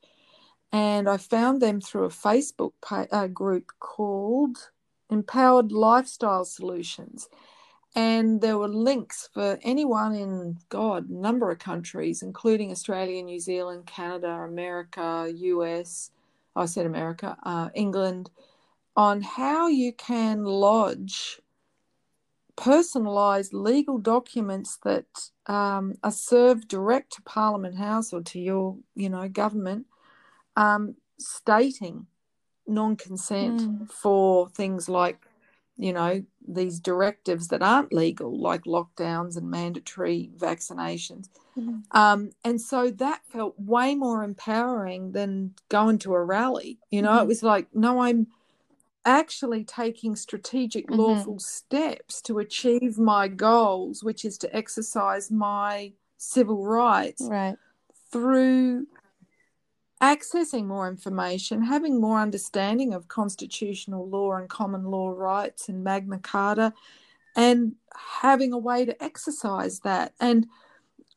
[0.70, 4.70] and I found them through a Facebook pa- uh, group called
[5.12, 7.28] Empowered Lifestyle Solutions.
[7.94, 13.86] And there were links for anyone in God, number of countries, including Australia, New Zealand,
[13.86, 16.10] Canada, America, US.
[16.56, 18.30] I said America, uh, England,
[18.96, 21.40] on how you can lodge
[22.56, 25.06] personalized legal documents that
[25.46, 29.86] um, are served direct to Parliament House or to your, you know, government,
[30.56, 32.06] um, stating
[32.72, 33.90] non-consent Mm.
[33.90, 35.26] for things like,
[35.76, 41.28] you know, these directives that aren't legal, like lockdowns and mandatory vaccinations.
[41.56, 41.82] Mhm.
[41.92, 46.78] Um, and so that felt way more empowering than going to a rally.
[46.90, 47.22] You know, Mhm.
[47.22, 48.26] it was like, no, I'm
[49.04, 50.96] actually taking strategic, Mhm.
[50.96, 57.56] lawful steps to achieve my goals, which is to exercise my civil rights Right.
[58.10, 58.86] through
[60.02, 66.18] accessing more information, having more understanding of constitutional law and common law rights and Magna
[66.18, 66.72] Carta,
[67.36, 67.74] and
[68.20, 70.12] having a way to exercise that.
[70.20, 70.46] And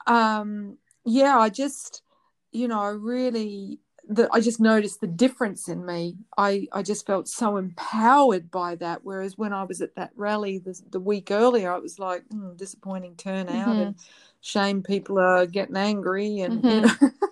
[0.08, 2.04] um, yeah, I just,
[2.52, 6.18] you know, I really, the, I just noticed the difference in me.
[6.38, 9.02] I, I just felt so empowered by that.
[9.04, 12.56] Whereas when I was at that rally the, the week earlier, I was like, mm,
[12.56, 13.82] disappointing turnout Mhm.
[13.82, 13.96] and
[14.42, 17.02] shame people are getting angry and, you Mhm.
[17.02, 17.10] know,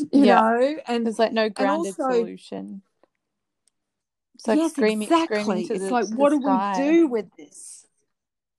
[0.00, 0.40] you Yeah.
[0.40, 2.82] know, and There's like no grounded also- solution.
[4.34, 5.42] It's like yes, screaming, exactly.
[5.42, 6.74] screaming to it's the, like, what do sky.
[6.78, 7.86] we do with this?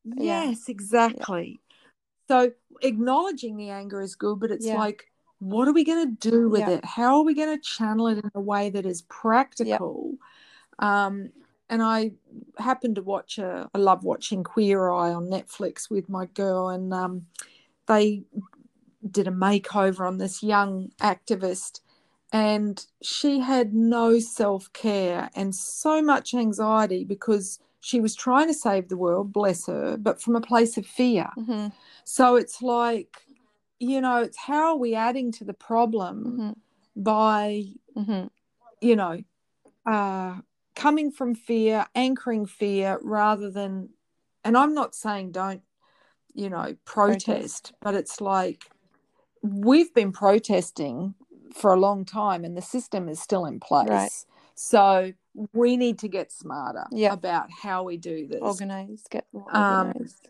[0.06, 0.46] Yeah.
[0.46, 1.60] Yes, exactly.
[2.30, 4.78] So acknowledging the anger is good, but it's Yeah.
[4.78, 6.70] like, what are we going to do with Yeah.
[6.70, 6.86] it?
[6.86, 10.16] How are we going to channel it in a way that is practical?
[10.80, 11.32] Um,
[11.70, 12.14] and I
[12.58, 16.94] happened to watch a, I love watching Queer Eye on Netflix with my girl, and
[16.94, 17.28] um,
[17.88, 18.24] they
[19.10, 21.82] did a makeover on this young activist
[22.32, 28.88] and she had no self-care and so much anxiety because she was trying to save
[28.90, 31.28] the world bless her but from a place of fear.
[31.36, 31.68] Hmm
[32.04, 33.22] so it's like
[33.80, 36.50] you know it's how are we adding to the problem hmm
[36.96, 37.64] by
[37.96, 38.26] hmm
[38.80, 39.20] you know
[39.88, 40.36] uh
[40.76, 43.90] coming from fear anchoring fear rather than
[44.44, 45.62] and i'm not saying don't
[46.36, 47.74] you know protest, Protest.
[47.82, 48.66] but it's like
[49.44, 51.14] we've been protesting
[51.54, 53.88] for a long time and the system is still in place.
[53.90, 54.12] Right.
[54.56, 55.14] So
[55.54, 57.14] we need to get smarter Yeah.
[57.14, 58.40] about how we do this.
[58.42, 60.30] Organized, get Um, organized.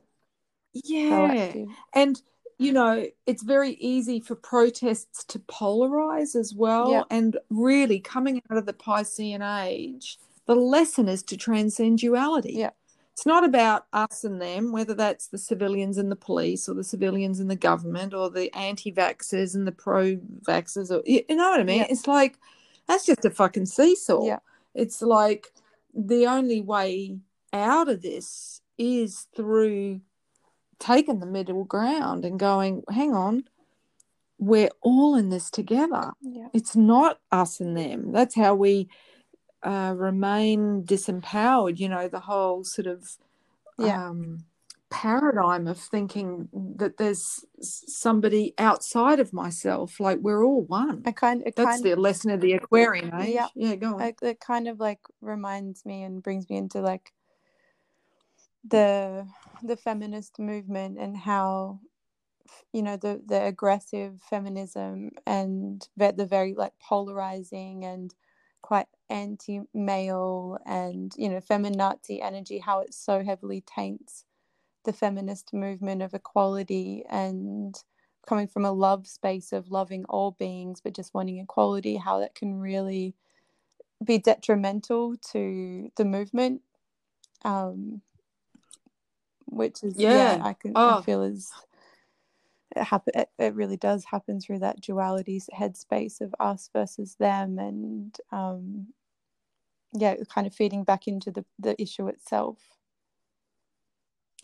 [0.73, 1.09] Yeah.
[1.09, 1.67] proactive.
[1.93, 2.21] And
[2.59, 6.91] you know, it's very easy for protests to polarize as well.
[6.91, 7.03] Yeah.
[7.09, 12.53] And really coming out of the Piscean age, the lesson is to transcend duality.
[12.53, 12.69] Yeah.
[13.13, 16.83] It's not about us and them, whether that's the civilians and the police or the
[16.83, 21.51] civilians and the government or the anti vaxxers and the pro vaxxers or you know
[21.51, 21.81] what I mean?
[21.81, 21.87] Yeah.
[21.89, 22.39] It's like
[22.87, 24.25] that's just a fucking seesaw.
[24.25, 24.39] Yeah.
[24.73, 25.53] It's like
[25.93, 27.19] the only way
[27.53, 30.01] out of this is through
[30.79, 33.43] taking the middle ground and going, hang on,
[34.39, 36.11] we're all in this together.
[36.21, 36.47] Yeah.
[36.51, 38.11] It's not us and them.
[38.11, 38.89] That's how we
[39.63, 41.79] uh, remain disempowered.
[41.79, 43.17] You know, the whole sort of
[43.77, 44.09] Yeah.
[44.09, 44.45] um,
[44.89, 46.47] paradigm of thinking
[46.77, 49.99] that there's somebody outside of myself.
[49.99, 51.01] Like we're all one.
[51.05, 53.33] I kind it That's kind the lesson of the Aquarian age.
[53.33, 53.47] Yeah.
[53.55, 54.01] yeah go on.
[54.01, 57.11] it, it kind of like reminds me and brings me into like
[58.67, 59.27] the
[59.63, 61.79] the feminist movement and how
[62.71, 68.13] you know the the aggressive feminism and the very like polarizing and
[68.61, 74.25] quite anti-male and you know feminazi energy how it so heavily taints
[74.85, 77.75] the feminist movement of equality and
[78.27, 82.35] coming from a love space of loving all beings but just wanting equality how that
[82.35, 83.15] can really
[84.03, 86.61] be detrimental to the movement
[87.45, 88.01] um
[89.45, 90.39] which is yeah, Yeah.
[90.41, 91.01] i can i Oh.
[91.01, 91.51] feel is
[92.75, 97.59] it happen it, it really does happen through that duality headspace of us versus them
[97.59, 98.87] and um
[99.93, 102.57] yeah kind of feeding back into the the issue itself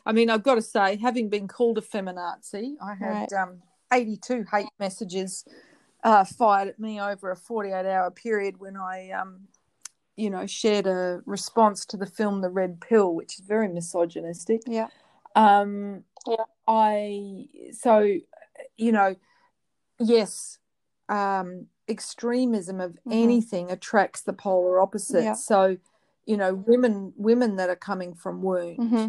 [0.05, 3.33] I mean, I've got to say, having been called a feminazi, I had Right.
[3.33, 5.45] um, 82 hate messages
[6.03, 9.47] uh, fired at me over a 48 hour period when I, um,
[10.15, 14.61] you know, shared a response to the film The Red Pill, which is very misogynistic.
[14.65, 14.87] yeah
[15.35, 16.45] Um, Yeah.
[16.67, 18.17] I, so,
[18.77, 19.15] you know,
[19.99, 20.59] yes,
[21.09, 23.11] um, extremism of Mhm.
[23.23, 25.23] anything attracts the polar opposite.
[25.23, 25.33] Yeah.
[25.33, 25.77] So,
[26.25, 29.07] you know, women, women that are coming from wound hmm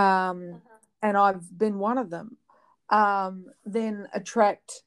[0.00, 0.62] um,
[1.02, 2.38] and I've been one of them,
[2.88, 4.84] um, then attract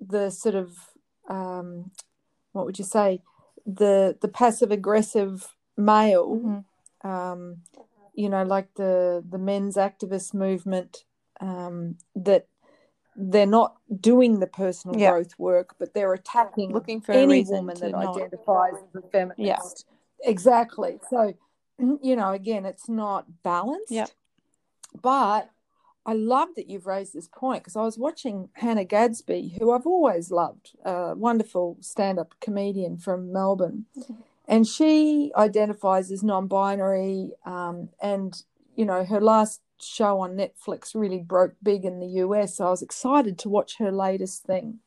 [0.00, 0.96] the sort of
[1.28, 1.90] um,
[2.52, 3.20] what would you say
[3.66, 6.64] the the passive aggressive male, Mhm.
[7.04, 7.62] um,
[8.14, 11.04] you know, like the the men's activist movement
[11.40, 12.46] um, that
[13.16, 15.10] they're not doing the personal Yeah.
[15.10, 19.86] growth work, but they're attacking looking for any woman that not identifies as a feminist.
[19.88, 20.30] Yeah.
[20.30, 21.00] Exactly.
[21.08, 21.34] So,
[21.78, 23.90] you know, again, it's not balanced.
[23.90, 24.06] Yeah.
[25.00, 25.50] But
[26.04, 29.86] I love that you've raised this point because I was watching Hannah Gadsby, who I've
[29.86, 33.86] always loved, a wonderful stand up comedian from Melbourne.
[34.46, 37.32] And she identifies as non binary.
[37.44, 38.40] Um, and,
[38.76, 42.56] you know, her last show on Netflix really broke big in the US.
[42.56, 44.80] So I was excited to watch her latest thing.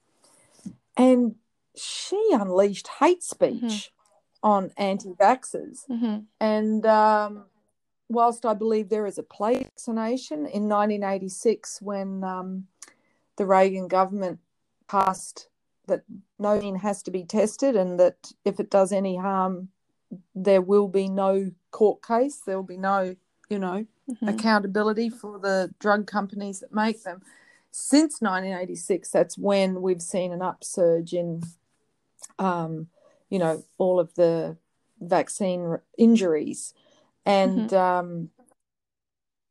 [0.98, 1.36] And
[1.76, 3.92] she unleashed hate speech
[4.44, 5.86] on anti vaxxers.
[5.88, 7.46] hmm And um,
[8.10, 12.68] whilst I believe there is a place vaccination in 1986, when um,
[13.38, 14.40] the Reagan government
[14.88, 15.48] passed
[15.88, 16.04] that
[16.38, 19.70] no vaccine has to be tested, and that if it does any harm,
[20.36, 22.42] there will be no court case.
[22.46, 23.16] There will be no,
[23.50, 27.22] you know, hmm accountability for the drug companies that make them.
[27.72, 31.44] Since 1986, that's when we've seen an upsurge in,
[32.40, 32.88] um,
[33.30, 34.58] you know, all of the
[35.00, 36.74] vaccine injuries.
[37.26, 38.30] And um,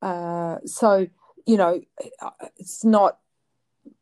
[0.03, 1.07] uh, so,
[1.47, 1.81] you know,
[2.57, 3.19] it's not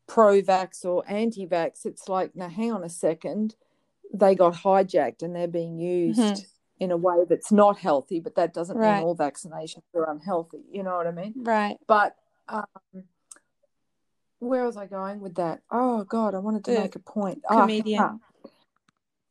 [0.07, 1.85] pro vax or anti vax.
[1.85, 3.55] It's like, now hang on a second.
[4.13, 6.45] They got hijacked and they're being used Mhm.
[6.79, 8.95] In a way that's not healthy, but that doesn't Right.
[8.97, 10.61] mean all vaccinations are unhealthy.
[10.71, 11.33] You know what I mean?
[11.37, 12.15] right But
[12.49, 12.65] um,
[14.39, 15.61] where was I going with that?
[15.71, 17.43] Oh God, I wanted to The make a point.
[17.49, 17.97] Ah, comedian.
[17.99, 18.19] Hannah.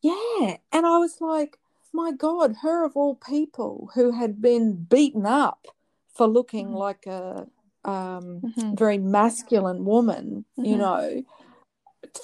[0.02, 1.58] yeah, and I was like,
[1.92, 5.66] my God, her of all people who had been beaten up
[6.12, 6.78] for looking Mhm.
[6.78, 7.46] like a
[7.84, 8.76] um, Mhm.
[8.76, 10.78] very masculine woman, you Mhm.
[10.78, 11.24] know,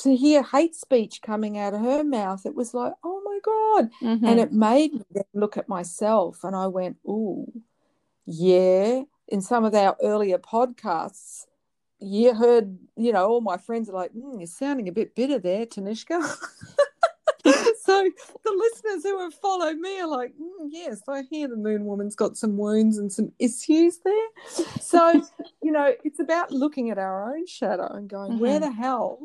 [0.01, 3.90] to hear hate speech coming out of her mouth, it was like, oh my God,
[4.03, 4.28] Mhm.
[4.28, 7.51] and it made me look at myself and I went, ooh,
[8.26, 9.03] yeah.
[9.28, 11.47] In some of our earlier podcasts,
[11.99, 15.38] you heard, you know, all my friends are like, mm, you're sounding a bit bitter
[15.38, 16.20] there, Tanishka.
[17.45, 18.11] so
[18.45, 22.14] the listeners who have followed me are like, mm, yes, I hear the moon woman's
[22.14, 24.28] got some wounds and some issues there.
[24.80, 25.22] So,
[25.62, 28.62] you know, it's about looking at our own shadow and going, where Mhm.
[28.62, 29.18] the hell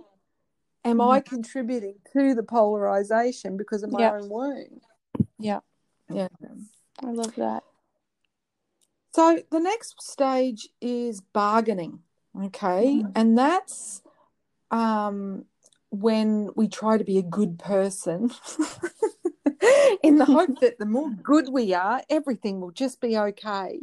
[0.88, 4.14] am I contributing to the polarization because of my Yep.
[4.14, 4.82] own wound?
[5.38, 5.60] Yeah.
[6.10, 6.30] Yeah.
[7.04, 7.64] I love that.
[9.14, 12.04] So the next stage is bargaining.
[12.40, 13.02] Okay.
[13.04, 13.12] Mhm.
[13.16, 14.02] And that's
[14.72, 15.46] um,
[15.90, 18.32] when we try to be a good person
[20.04, 23.82] in the hope that the more good we are, everything will just be okay.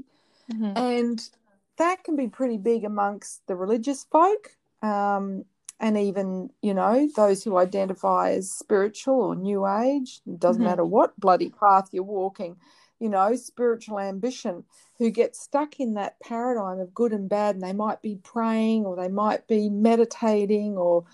[0.53, 0.77] Mhm.
[0.77, 1.31] And
[1.79, 4.57] that can be pretty big amongst the religious folk.
[4.83, 5.47] Um,
[5.81, 10.67] and even, you know, those who identify as spiritual or new age, it doesn't Mhm.
[10.67, 12.57] matter what bloody path you're walking,
[13.01, 14.65] you know, spiritual ambition,
[14.99, 18.87] who get stuck in that paradigm of good and bad, and they might be praying
[18.87, 21.05] or they might be meditating or,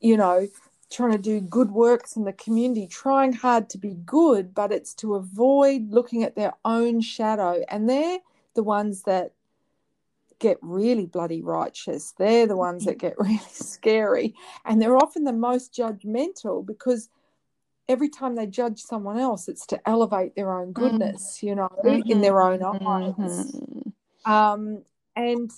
[0.00, 0.46] you know,
[0.90, 4.94] trying to do good works in the community, trying hard to be good, but it's
[4.94, 7.64] to avoid looking at their own shadow.
[7.68, 8.20] And they're
[8.54, 9.32] the ones that
[10.38, 12.12] get really bloody righteous.
[12.18, 14.34] They're the ones that get really scary.
[14.64, 17.08] And they're often the most judgmental because
[17.88, 21.68] every time they judge someone else, it's to elevate their own goodness, you know,
[22.06, 23.52] in their own eyes.
[23.52, 23.92] Mhm.
[24.24, 24.84] Um,
[25.16, 25.50] and,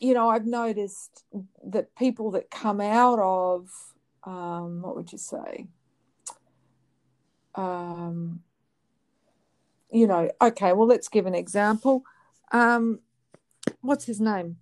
[0.00, 1.24] you know, I've noticed
[1.64, 3.70] that people that come out of,
[4.24, 5.66] um, what would you say?
[7.54, 8.42] Um,
[9.90, 12.04] you know, okay, well, let's give an example.
[12.52, 13.00] Um,
[13.80, 14.56] what's his name?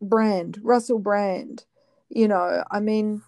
[0.00, 1.64] Brand, Russell Brand.
[2.08, 3.22] You know, I mean,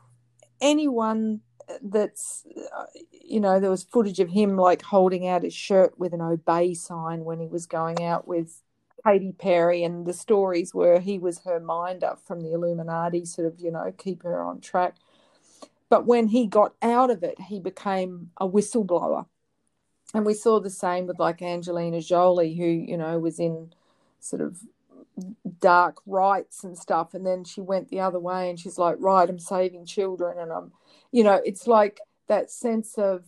[0.61, 1.41] anyone
[1.83, 6.13] that's, uh, you know, there was footage of him like holding out his shirt with
[6.13, 8.63] an obey sign when he was going out with
[9.05, 13.61] Katy Perry, and the stories were he was her minder from the Illuminati, sort of,
[13.61, 14.97] you know, keep her on track.
[15.89, 19.27] But when he got out of it, he became a whistleblower.
[20.15, 23.73] And we saw the same with like Angelina Jolie, who, you know, was in
[24.21, 24.61] sort of
[25.61, 27.15] dark rites and stuff.
[27.15, 30.39] And then she went the other way and she's like, right, I'm saving children.
[30.39, 30.73] And I'm,
[31.13, 33.25] you know, it's like that sense of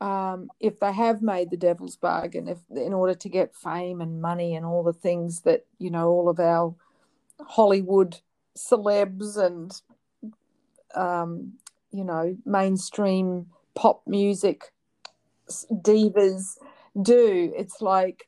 [0.00, 4.20] um, if they have made the devil's bargain, if in order to get fame and
[4.20, 6.74] money and all the things that, you know, all of our
[7.40, 8.18] Hollywood
[8.56, 9.80] celebs and,
[10.94, 11.54] um,
[11.90, 14.72] you know, mainstream pop music
[15.72, 16.58] divas
[17.00, 17.52] do.
[17.56, 18.27] It's like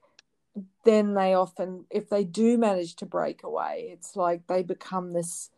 [0.84, 5.50] then they often, if they do manage to break away, it's like they become this,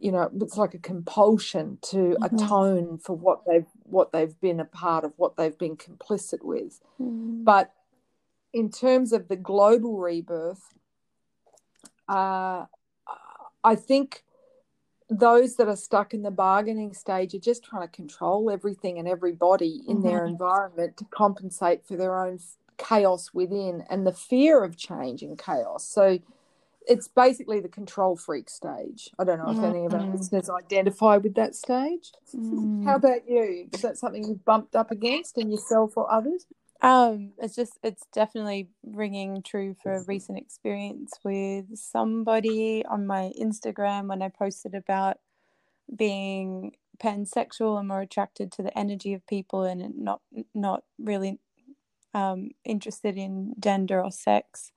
[0.00, 2.26] you know, it's like a compulsion to Mhm.
[2.26, 6.80] atone for what they've what they've been a part of, what they've been complicit with.
[7.00, 7.44] Mhm.
[7.44, 7.72] But
[8.52, 10.74] in terms of the global rebirth,
[12.08, 12.66] uh,
[13.64, 14.24] I think
[15.10, 19.08] those that are stuck in the bargaining stage are just trying to control everything and
[19.08, 22.38] everybody in their environment to compensate for their own
[22.78, 25.84] chaos within and the fear of change and chaos.
[25.84, 26.18] So
[26.86, 29.10] it's basically the control freak stage.
[29.18, 30.12] I don't know if any of our Mhm.
[30.12, 32.12] listeners identify with that stage.
[32.34, 32.84] Mm.
[32.84, 33.68] How about you?
[33.72, 36.46] Is that something you've bumped up against in yourself or others?
[36.80, 43.32] Um, it's just it's definitely ringing true for a recent experience with somebody on my
[43.38, 45.18] Instagram when I posted about
[45.94, 50.20] being pansexual and more attracted to the energy of people and not
[50.54, 51.38] not really
[52.18, 54.72] um, interested in gender or sex.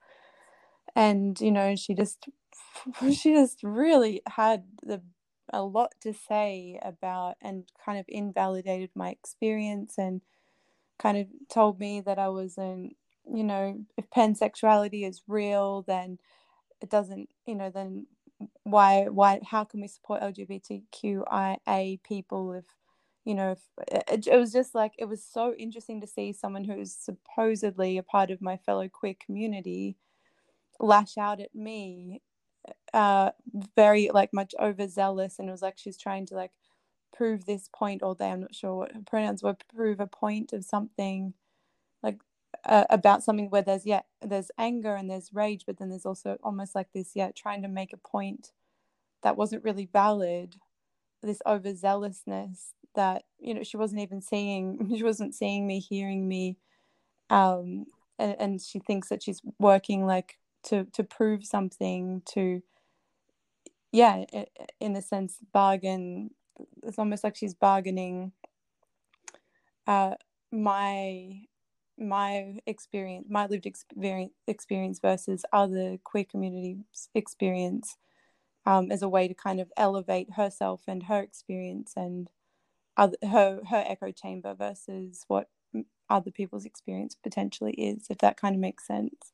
[0.95, 2.27] And you know, she just
[3.11, 5.01] she just really had the
[5.53, 10.21] a lot to say about and kind of invalidated my experience and
[10.97, 12.95] kind of told me that I wasn't,
[13.33, 16.19] you know, if pansexuality is real, then
[16.81, 18.07] it doesn't, you know, then
[18.63, 22.65] why, why, how can we support LGBTQIA people if,
[23.25, 23.55] you know,
[23.87, 28.03] it, it was just like, it was so interesting to see someone who's supposedly a
[28.03, 29.97] part of my fellow queer community
[30.79, 32.21] lash out at me,
[32.93, 33.31] uh,
[33.75, 35.39] very like much overzealous.
[35.39, 36.51] And it was like she's trying to like,
[37.13, 38.31] prove this point all day.
[38.31, 39.55] I'm not sure what her pronouns were.
[39.75, 41.33] Prove a point of something,
[42.03, 42.19] like
[42.65, 46.37] uh, about something where there's yeah, there's anger and there's rage, but then there's also
[46.43, 48.51] almost like this yeah, trying to make a point
[49.23, 50.55] that wasn't really valid.
[51.23, 54.89] This overzealousness that you know she wasn't even seeing.
[54.97, 56.57] She wasn't seeing me, hearing me,
[57.29, 57.85] um,
[58.19, 62.61] and, and she thinks that she's working like to to prove something to
[63.91, 64.23] yeah
[64.79, 66.29] in a sense bargain
[66.83, 68.31] it's almost like she's bargaining
[69.87, 70.15] uh,
[70.51, 71.41] my
[71.97, 77.97] my experience, my lived experience, experience versus other queer communities' experience
[78.65, 82.29] um, as a way to kind of elevate herself and her experience and
[82.97, 85.49] other, her her echo chamber versus what
[86.09, 89.31] other people's experience potentially is, if that kind of makes sense.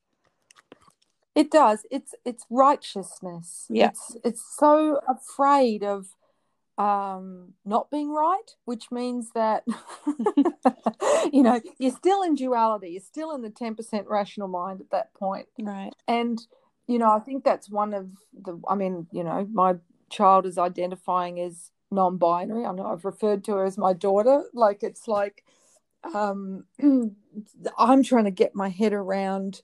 [1.34, 1.86] It does.
[1.90, 3.66] It's it's righteousness.
[3.68, 3.88] Yeah.
[3.88, 6.14] It's it's so afraid of
[6.78, 9.64] um, not being right, which means that,
[11.32, 15.12] you know, you're still in duality, you're still in the 10% rational mind at that
[15.14, 15.48] point.
[15.58, 15.92] Right.
[16.06, 16.40] And,
[16.88, 19.76] you know, I think that's one of the, I mean, you know, my
[20.10, 22.64] child is identifying as non binary.
[22.64, 24.44] I know I've referred to her as my daughter.
[24.52, 25.44] Like, it's like,
[26.14, 26.64] um,
[27.78, 29.62] I'm trying to get my head around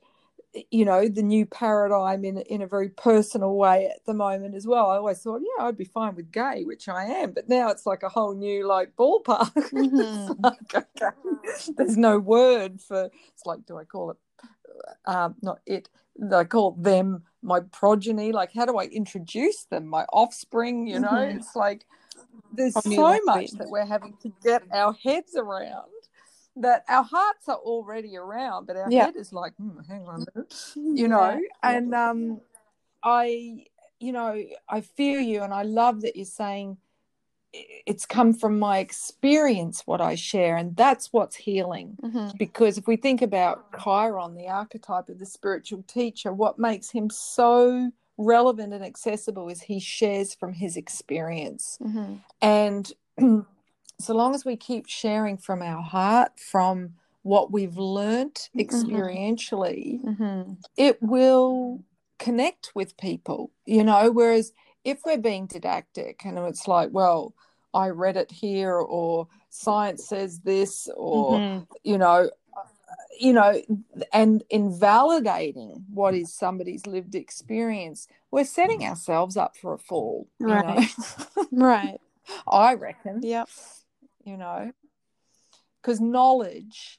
[0.70, 4.66] you know the new paradigm in in a very personal way at the moment as
[4.66, 4.90] well.
[4.90, 7.86] I always thought, yeah, I'd be fine with gay, which I am, but now it's
[7.86, 9.52] like a whole new like ballpark.
[9.74, 10.42] Mm-hmm.
[10.42, 11.16] like, okay,
[11.76, 13.10] there's no word for.
[13.32, 14.16] It's like, do I call it?
[15.06, 15.88] Um, not it.
[16.32, 18.32] I call them my progeny.
[18.32, 19.86] Like, how do I introduce them?
[19.86, 20.86] My offspring.
[20.86, 21.38] You know, mm-hmm.
[21.38, 21.86] it's like
[22.52, 25.84] there's so much that we're having to get our heads around
[26.56, 29.06] that our hearts are already around, but our yeah.
[29.06, 30.24] head is like, hmm, hang on,
[30.76, 31.30] you know.
[31.30, 31.38] Yeah.
[31.62, 32.40] And um,
[33.02, 33.66] I,
[33.98, 36.76] you know, I feel you, and I love that you're saying
[37.86, 41.96] it's come from my experience what I share, and that's what's healing.
[42.02, 42.36] Mm-hmm.
[42.38, 47.10] Because if we think about Chiron, the archetype of the spiritual teacher, what makes him
[47.10, 52.14] so relevant and accessible is he shares from his experience, mm-hmm.
[52.40, 52.92] and
[54.00, 58.60] so long as we keep sharing from our heart, from what we've learnt mm-hmm.
[58.60, 60.52] experientially, mm-hmm.
[60.76, 61.82] it will
[62.18, 64.10] connect with people, you know.
[64.10, 64.52] Whereas
[64.84, 67.34] if we're being didactic and it's like, well,
[67.72, 71.64] I read it here, or science says this, or, mm-hmm.
[71.82, 72.30] you know,
[73.18, 73.60] you know,
[74.12, 80.28] and invalidating what is somebody's lived experience, we're setting ourselves up for a fall.
[80.38, 80.88] Right.
[81.52, 81.98] right.
[82.46, 83.20] I reckon.
[83.22, 83.48] Yep
[84.24, 84.72] you know
[85.80, 86.98] because knowledge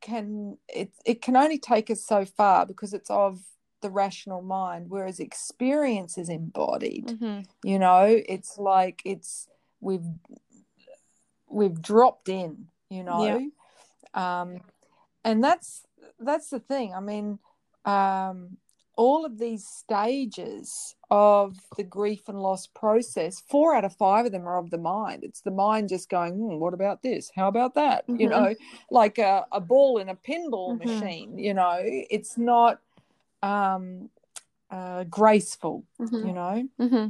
[0.00, 3.40] can it, it can only take us so far because it's of
[3.84, 7.40] the rational mind whereas experience is embodied mm-hmm.
[7.62, 9.46] you know it's like it's
[9.82, 10.08] we've
[11.50, 13.50] we've dropped in you know
[14.16, 14.40] yeah.
[14.40, 14.58] um
[15.22, 15.82] and that's
[16.18, 17.38] that's the thing i mean
[17.84, 18.56] um
[18.96, 24.32] all of these stages of the grief and loss process, four out of five of
[24.32, 25.24] them are of the mind.
[25.24, 27.30] It's the mind just going, hmm, what about this?
[27.34, 28.06] How about that?
[28.06, 28.20] Mm-hmm.
[28.20, 28.54] You know,
[28.90, 30.88] like a, a, ball in a pinball mm-hmm.
[30.88, 32.80] machine, you know, it's not
[33.44, 34.10] um,
[34.70, 36.26] uh, graceful, mm-hmm.
[36.26, 36.68] you know.
[36.80, 37.08] Mm-hmm.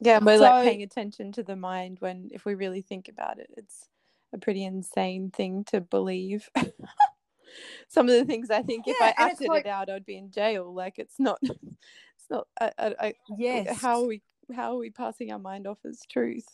[0.00, 3.38] Yeah, we're so, like paying attention to the mind when, if we really think about
[3.38, 3.88] it, it's
[4.32, 6.48] a pretty insane thing to believe.
[7.88, 10.16] some of the things I think yeah, if I acted like, it out, I'd be
[10.16, 10.72] in jail.
[10.72, 12.46] Like it's not, it's not.
[12.60, 13.80] I, I, I yes.
[13.80, 14.22] How are we?
[14.54, 16.46] How are we passing our mind off as truth?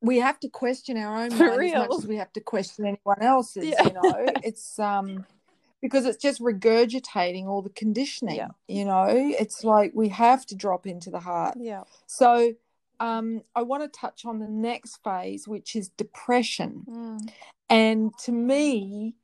[0.00, 3.22] we have to question our own mind as much as we have to question anyone
[3.22, 3.66] else's.
[3.66, 3.84] Yeah.
[3.84, 5.26] You know, it's um
[5.82, 8.36] because it's just regurgitating all the conditioning.
[8.36, 8.48] Yeah.
[8.68, 11.54] You know, it's like we have to drop into the heart.
[11.58, 11.82] Yeah.
[12.06, 12.54] So
[13.00, 16.84] um, I want to touch on the next phase, which is depression.
[16.88, 17.28] Mm.
[17.68, 19.16] And to me,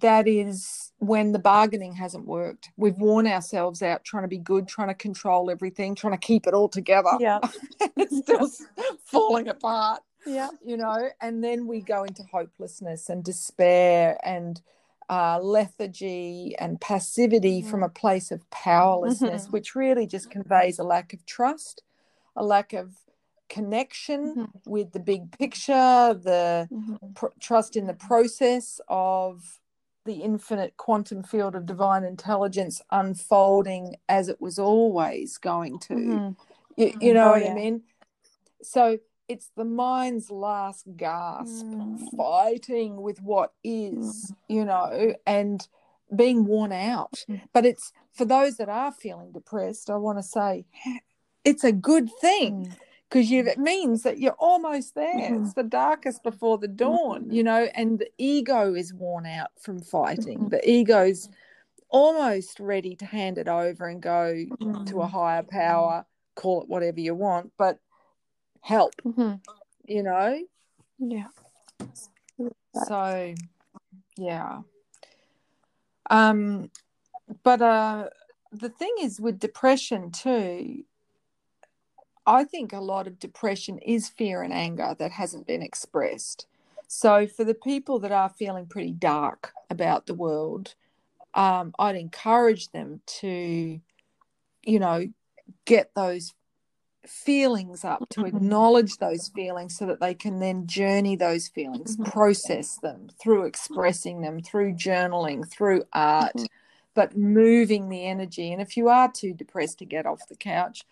[0.00, 2.70] that is when the bargaining hasn't worked.
[2.76, 6.46] We've worn ourselves out trying to be good, trying to control everything, trying to keep
[6.46, 7.12] it all together.
[7.18, 7.38] Yeah.
[7.96, 8.50] it's still
[9.04, 10.02] falling apart.
[10.26, 10.48] Yeah.
[10.64, 14.60] You know, and then we go into hopelessness and despair and
[15.08, 17.70] uh, lethargy and passivity mm-hmm.
[17.70, 19.52] from a place of powerlessness, mm-hmm.
[19.52, 21.82] which really just conveys a lack of trust,
[22.34, 22.94] a lack of
[23.48, 24.70] connection mm-hmm.
[24.70, 25.72] with the big picture,
[26.14, 26.94] the mm-hmm.
[27.14, 29.60] pr- trust in the process of
[30.04, 35.94] the infinite quantum field of divine intelligence unfolding as it was always going to.
[35.94, 36.80] Mm-hmm.
[36.80, 37.50] You, you, know oh, what yeah.
[37.50, 37.82] I mean?
[38.62, 38.98] So
[39.28, 41.98] it's the mind's last gasp mm.
[42.16, 44.34] fighting with what is, mm.
[44.48, 45.66] you know, and
[46.14, 47.24] being worn out.
[47.28, 47.42] Mm.
[47.52, 50.64] But it's for those that are feeling depressed, I want to say
[51.44, 52.76] it's a good thing mm
[53.08, 55.44] because you it means that you're almost there mm-hmm.
[55.44, 57.32] it's the darkest before the dawn mm-hmm.
[57.32, 60.48] you know and the ego is worn out from fighting mm-hmm.
[60.48, 61.28] the ego's
[61.88, 64.44] almost ready to hand it over and go
[64.86, 66.04] to a higher power
[66.34, 67.78] call it whatever you want but
[68.66, 69.34] help mm-hmm.
[69.86, 70.42] you know
[70.98, 71.28] yeah
[72.86, 73.34] so
[74.16, 74.60] yeah
[76.10, 76.68] um
[77.42, 78.08] but uh
[78.52, 80.82] the thing is with depression too
[82.26, 86.46] I think a lot of depression is fear and anger that hasn't been expressed.
[86.88, 90.74] So, for the people that are feeling pretty dark about the world,
[91.34, 93.80] um, I'd encourage them to,
[94.64, 95.06] you know,
[95.64, 96.34] get those
[97.08, 98.36] feelings up, to mm-hmm.
[98.36, 102.10] acknowledge those feelings so that they can then journey those feelings, mm-hmm.
[102.10, 106.46] process them through expressing them, through journaling, through art, mm-hmm.
[106.94, 108.52] but moving the energy.
[108.52, 110.84] And if you are too depressed to get off the couch,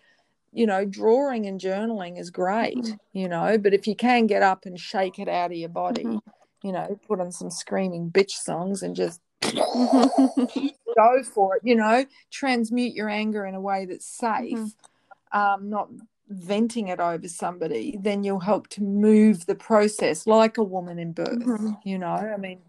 [0.51, 4.65] you know, drawing and journaling is great, you know, but if you can get up
[4.65, 6.19] and shake it out of your body,
[6.63, 12.05] you know, put on some screaming bitch songs and just go for it, you know,
[12.31, 14.57] transmute your anger in a way that's safe.
[15.31, 15.89] Um, not
[16.29, 21.11] venting it over somebody, then you'll help to move the process like a woman in
[21.11, 21.77] birth, Mhm.
[21.83, 22.07] you know.
[22.07, 22.61] I mean,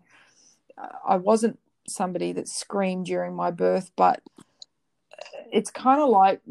[1.07, 4.21] I wasn't somebody that screamed during my birth, but
[5.51, 6.43] it's kind of like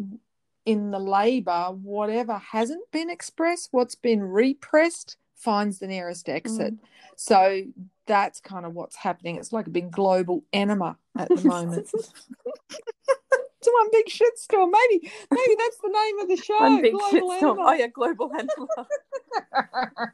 [0.66, 6.74] in the labor, whatever hasn't been expressed, what's been repressed, finds the nearest exit.
[7.18, 7.62] So
[8.08, 9.36] that's kind of what's happening.
[9.36, 11.92] It's like a big global enema at the moment.
[13.66, 14.72] it's one big shitstorm.
[14.72, 16.60] Maybe, maybe that's the name of the show.
[16.60, 17.58] One big shitstorm.
[17.60, 18.68] Oh yeah, global enema.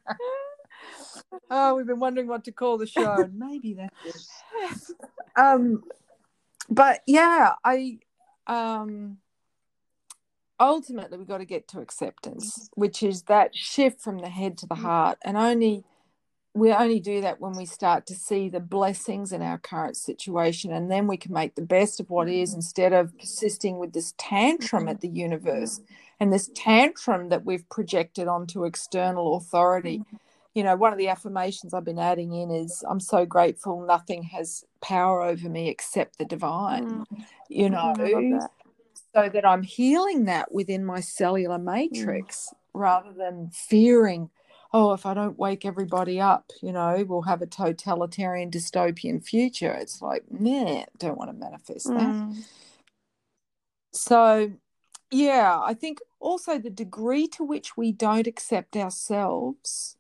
[1.52, 3.30] oh, we've been wondering what to call the show.
[3.34, 4.44] Maybe that's
[4.90, 4.96] it.
[5.36, 5.84] Um,
[6.70, 8.00] but yeah, I
[8.48, 9.18] um
[10.60, 14.68] ultimately we've got to get to acceptance, which is that shift from the head to
[14.68, 15.84] the heart, and only
[16.54, 20.74] we only do that when we start to see the blessings in our current situation,
[20.74, 22.58] and then we can make the best of what is mm-hmm.
[22.58, 24.90] instead of persisting with this tantrum mm-hmm.
[24.90, 25.80] at the universe
[26.20, 30.00] and this tantrum that we've projected onto external authority.
[30.00, 30.16] Mm-hmm.
[30.54, 34.24] You know, one of the affirmations I've been adding in is I'm so grateful nothing
[34.24, 37.06] has power over me except the divine.
[37.06, 38.50] Mm, You know, mm, that.
[39.16, 41.64] so that I'm healing that within my cellular mm.
[41.64, 44.30] matrix rather than fearing,
[44.74, 49.72] oh, if I don't wake everybody up, you know, we'll have a totalitarian dystopian future.
[49.74, 51.96] It's like, nah, don't want to manifest that.
[51.96, 52.44] Mm,
[53.94, 54.54] So,
[55.10, 59.98] yeah, I think also the degree to which we don't accept ourselves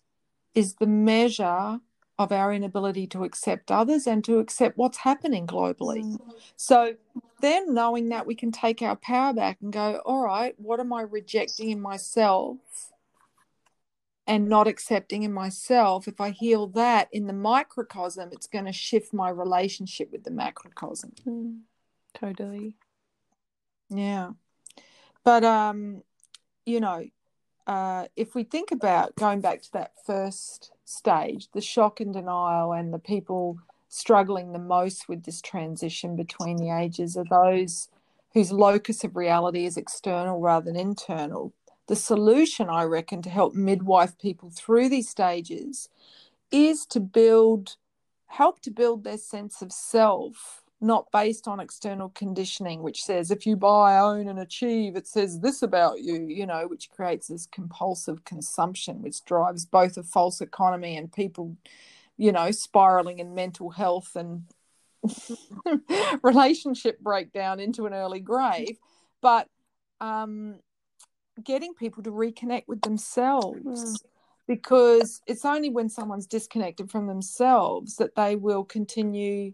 [0.55, 1.79] is the measure
[2.17, 6.03] of our inability to accept others and to accept what's happening globally.
[6.03, 6.19] mm,
[6.55, 6.95] So
[7.41, 10.93] then knowing that we can take our power back and go, all right, what am
[10.93, 12.57] I rejecting in myself
[14.31, 16.07] and not accepting in myself?
[16.07, 20.31] If I heal that in the microcosm, it's going to shift my relationship with the
[20.31, 21.11] macrocosm.
[21.27, 21.59] mm.
[22.13, 22.75] Totally.
[23.89, 24.31] Yeah.
[25.25, 26.03] But um,
[26.65, 27.05] you know,
[27.67, 32.71] uh, if we think about going back to that first stage, the shock and denial,
[32.71, 33.59] and the people
[33.89, 37.89] struggling the most with this transition between the ages are those
[38.33, 41.53] whose locus of reality is external rather than internal.
[41.87, 45.89] The solution, I reckon, to help midwife people through these stages
[46.51, 47.75] is to build,
[48.27, 53.45] help to build their sense of self, not based on external conditioning, which says if
[53.45, 57.45] you buy, own, and achieve, it says this about you, you know, which creates this
[57.45, 61.55] compulsive consumption, which drives both a false economy and people,
[62.17, 64.45] you know, spiraling in mental health and
[66.23, 68.77] relationship breakdown into an early grave.
[69.21, 69.47] But
[69.99, 70.55] um,
[71.43, 74.01] getting people to reconnect with themselves Mm.
[74.47, 79.53] because it's only when someone's disconnected from themselves that they will continue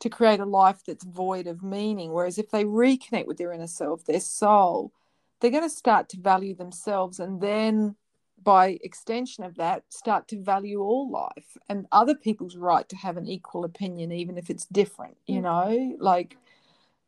[0.00, 2.12] to create a life that's void of meaning.
[2.12, 4.92] Whereas if they reconnect with their inner self, their soul,
[5.40, 7.96] they're going to start to value themselves and then
[8.42, 13.16] by extension of that start to value all life and other people's right to have
[13.16, 15.42] an equal opinion even if it's different you Mm.
[15.42, 16.36] know like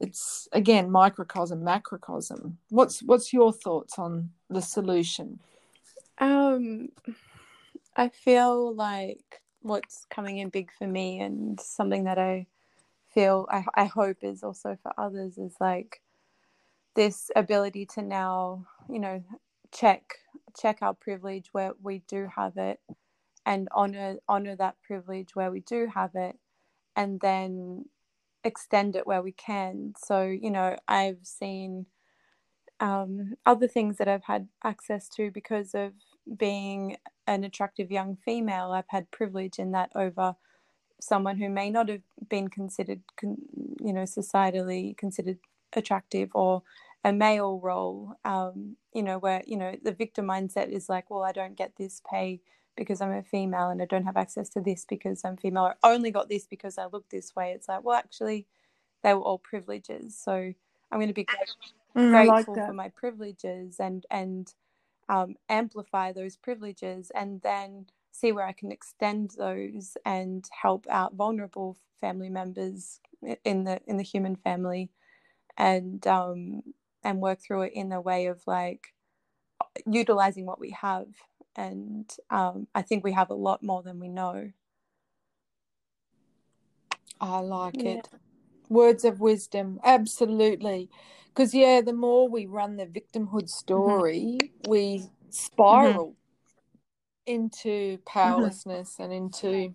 [0.01, 2.59] it's again microcosm macrocosm.
[2.69, 5.41] What's what's your thoughts on the solution?
[6.19, 6.91] Um,
[7.97, 12.47] I feel like what's coming in big for me and something that I
[13.13, 16.01] feel I, I hope is also for others is like
[16.95, 19.23] this ability to now, you know,
[19.73, 20.15] check
[20.59, 22.81] check our privilege where we do have it
[23.45, 26.37] and honor honor that privilege where we do have it
[26.97, 27.85] and then
[28.45, 29.95] extend it where we can.
[29.99, 31.87] So, you know, I've seen
[32.81, 35.93] um, other things that I've had access to because of
[36.39, 38.73] being an attractive young female.
[38.73, 40.37] I've had privilege in that over
[41.01, 43.39] someone who may not have been considered, con-
[43.81, 45.39] you know, societally considered
[45.75, 46.63] attractive or
[47.05, 48.15] a male role.
[48.25, 51.77] Um, you know, where you know the victim mindset is like, well, I don't get
[51.79, 52.41] this pay
[52.79, 55.65] because I'm a female, and I don't have access to this because I'm female.
[55.67, 57.53] Or I only got this because I look this way.
[57.53, 58.49] It's like, well, actually,
[59.05, 60.19] they were all privileges.
[60.19, 61.47] So I'm going to be grateful
[61.97, 64.53] Mm, I like for my privileges and and
[65.09, 71.15] um, amplify those privileges and then see where I can extend those and help out
[71.15, 73.01] vulnerable family members
[73.45, 74.91] in the in the human family
[75.59, 76.63] and um,
[77.05, 78.95] and work through it in a way of like
[79.87, 81.09] utilizing what we have
[81.59, 84.53] and um, I think we have a lot more than we know.
[87.21, 87.99] I like Yeah.
[87.99, 88.09] it.
[88.71, 90.91] words of wisdom absolutely
[91.29, 94.71] because yeah the more we run the victimhood story mm-hmm.
[94.71, 97.33] we spiral mm-hmm.
[97.33, 99.05] into powerlessness mm-hmm.
[99.05, 99.75] and into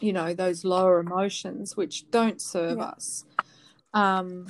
[0.00, 2.86] you know those lower emotions which don't serve yeah.
[2.86, 3.24] us
[3.94, 4.48] um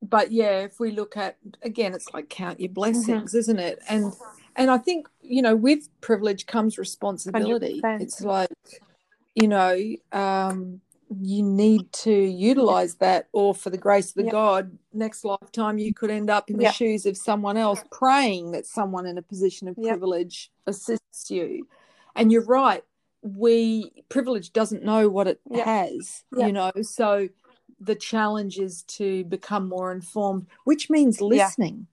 [0.00, 3.38] but yeah if we look at again it's like count your blessings mm-hmm.
[3.38, 4.14] isn't it and
[4.56, 8.00] and i think you know with privilege comes responsibility 100%.
[8.00, 8.50] it's like
[9.34, 9.78] you know
[10.12, 10.80] um
[11.20, 14.32] you need to utilize that or for the grace of the yep.
[14.32, 16.74] god next lifetime you could end up in the yep.
[16.74, 19.92] shoes of someone else praying that someone in a position of yep.
[19.92, 21.66] privilege assists you
[22.14, 22.84] and you're right
[23.22, 27.28] we privilege doesn't know what it has you know so
[27.80, 31.86] the challenge is to become more informed which means listening.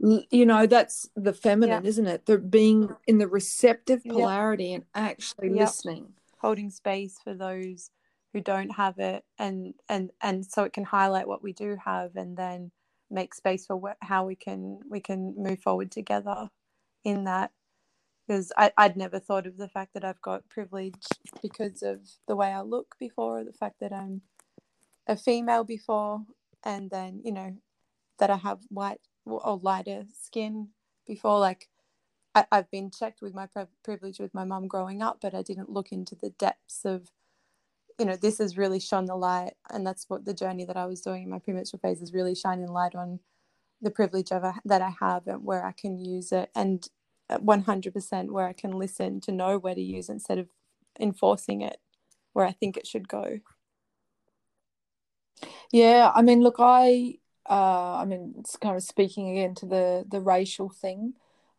[0.00, 1.88] You know that's the feminine yeah.
[1.88, 4.74] isn't it the being in the receptive polarity yeah.
[4.76, 6.06] and actually listening
[6.38, 7.90] holding space for those
[8.32, 12.16] who don't have it and and and so it can highlight what we do have
[12.16, 12.70] and then
[13.10, 16.48] make space for what, how we can we can move forward together
[17.04, 17.50] in that
[18.26, 20.94] because I'd never thought of the fact that I've got privilege
[21.42, 21.98] because of
[22.28, 24.22] the way I look before, the fact that I'm
[25.08, 26.20] a female before,
[26.62, 27.56] and then you know
[28.20, 29.00] that I have white
[29.32, 30.68] or lighter skin
[31.06, 31.38] before.
[31.38, 31.68] Like
[32.34, 33.48] I, have been checked with my
[33.82, 37.10] privilege with my mum growing up, but I didn't look into the depths of
[37.98, 40.86] you know, this has really shone the light, and that's what the journey that I
[40.86, 43.20] was doing in my premenstrual phase is really shining light on
[43.82, 46.88] the privilege of a, that I have and where I can use it, and
[47.28, 50.48] uh, 100% where I can listen to know where to use instead of
[50.98, 51.78] enforcing it
[52.32, 53.40] where I think it should go.
[55.70, 57.18] Yeah, I mean, look, I,
[57.48, 61.14] uh, I mean, it's kind of speaking again to the the racial thing.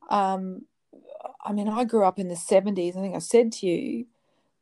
[0.10, 0.64] Um,
[1.44, 2.96] I mean, I grew up in the seventies.
[2.96, 4.06] I think I said to you,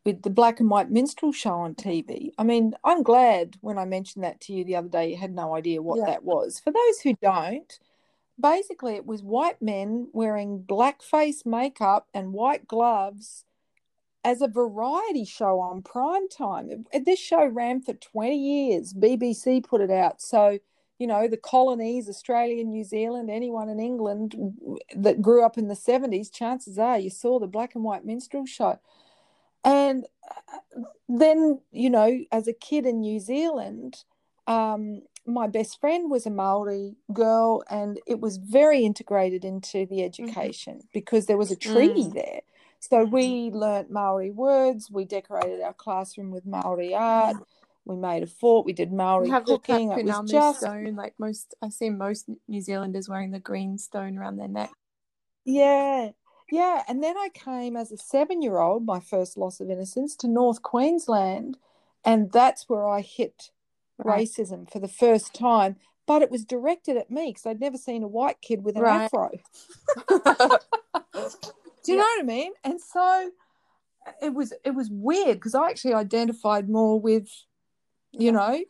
[0.06, 2.32] with the black and white minstrel show on TV.
[2.38, 5.34] I mean, I'm glad when I mentioned that to you the other day, you had
[5.34, 6.06] no idea what yeah.
[6.06, 6.60] that was.
[6.60, 7.80] For those who don't,
[8.40, 13.44] basically it was white men wearing blackface makeup and white gloves
[14.24, 16.86] as a variety show on prime time.
[17.06, 18.94] This show ran for 20 years.
[18.94, 20.22] BBC put it out.
[20.22, 20.60] So,
[21.00, 24.36] you know, the colonies, Australia, New Zealand, anyone in England
[24.96, 28.46] that grew up in the 70s, chances are you saw the black and white minstrel
[28.46, 28.78] show.
[29.64, 34.04] And uh, then, you know, as a kid in New Zealand,
[34.46, 39.98] um, my best friend was a Maori girl, and it was very integrated into the
[39.98, 40.06] mm-hmm.
[40.06, 40.88] education mm-hmm.
[40.94, 42.14] because there was a treaty mm.
[42.14, 42.42] there.
[42.80, 44.90] So we learnt Maori words.
[44.90, 47.36] We decorated our classroom with Maori art.
[47.90, 48.66] We made a fort.
[48.66, 49.90] We did Maori we have cooking.
[49.90, 51.56] The it was just stone, like most.
[51.62, 54.72] I see most New Zealanders wearing the green stone around their neck.
[55.44, 56.12] Yeah,
[56.52, 60.16] yeah, and then I came as a seven year old, my first loss of innocence,
[60.18, 61.58] to North Queensland.
[62.06, 63.50] And that's where I hit
[63.98, 64.26] right.
[64.26, 65.76] racism for the first time.
[66.08, 68.84] But it was directed at me because I'd never seen a white kid with an
[68.84, 69.04] right.
[69.04, 69.32] afro.
[71.84, 71.96] Do you yeah.
[71.96, 72.54] know what I mean?
[72.64, 73.32] And so
[74.22, 77.30] it was it was weird because I actually identified more with,
[78.12, 78.32] you yeah.
[78.32, 78.64] know,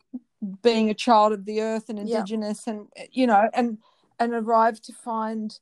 [0.62, 2.74] being a child of the earth and indigenous yeah.
[2.74, 3.78] and you know, and
[4.20, 5.60] and arrived to find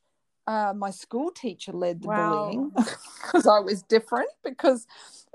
[0.48, 2.46] uh, my school teacher led the wow.
[2.46, 2.72] bullying
[3.22, 4.88] because I was different because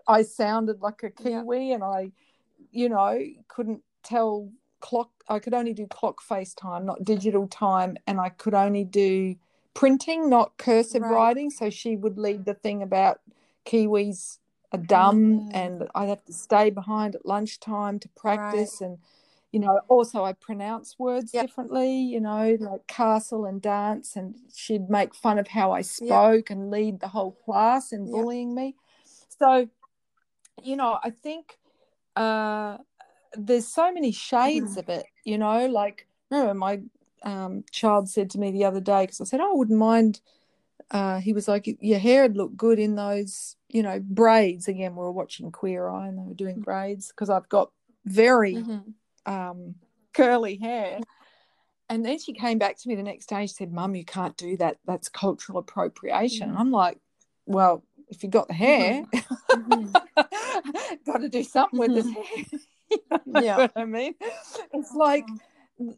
[0.09, 1.75] I sounded like a Kiwi yeah.
[1.75, 2.13] and I,
[2.71, 5.11] you know, couldn't tell clock.
[5.29, 9.37] I could only do clock face time, not digital time, and I could only do
[9.75, 11.13] printing, not cursive right.
[11.13, 11.51] writing.
[11.51, 13.21] So she would lead the thing about
[13.67, 14.39] Kiwis
[14.73, 15.51] are dumb, mm.
[15.55, 18.89] and I'd have to stay behind at lunchtime to practice right.
[18.89, 18.99] and
[19.53, 21.47] you know, also I pronounce words yep.
[21.47, 26.49] differently, you know, like castle and dance, and she'd make fun of how I spoke
[26.49, 26.57] yep.
[26.57, 28.77] and lead the whole class in bullying me.
[29.39, 29.69] So,
[30.63, 31.59] you know, I think
[32.17, 32.79] uh,
[33.35, 34.79] there's so many shades mm.
[34.79, 36.81] of it, you know, like, remember my
[37.23, 40.23] um, child said to me the other day, because I said, oh, I wouldn't mind.
[40.91, 44.69] Uh, he was like, your hair would look good in those, you know, braids.
[44.69, 46.65] Again, we were watching Queer Eye and they were doing mm.
[46.65, 47.71] braids because I've got
[48.05, 48.91] very mm-hmm
[49.27, 49.75] um,
[50.13, 51.01] curly hair.
[51.89, 53.43] And then she came back to me the next day.
[53.43, 54.79] She said, Mum, you can't do that.
[54.87, 56.51] That's cultural appropriation.
[56.51, 56.59] Mm-hmm.
[56.59, 56.99] I'm like,
[57.47, 59.93] Well, if you got the hair, mm-hmm.
[61.07, 62.21] got to do something with this mm-hmm.
[62.21, 62.61] hair.
[63.27, 63.57] you know yeah.
[63.57, 64.15] what I mean?
[64.73, 65.27] It's like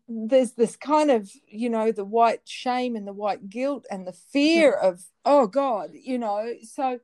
[0.09, 4.13] there's this kind of, you know, the white shame and the white guilt and the
[4.13, 6.55] fear of, oh God, you know.
[6.63, 7.01] So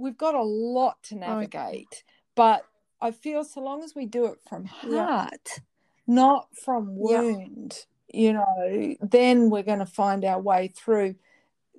[0.00, 2.04] we've got a lot to navigate.
[2.34, 2.64] But
[3.00, 5.62] I feel so long as we do it from heart, yeah.
[6.06, 8.20] not from wound, yeah.
[8.20, 11.16] you know, then we're going to find our way through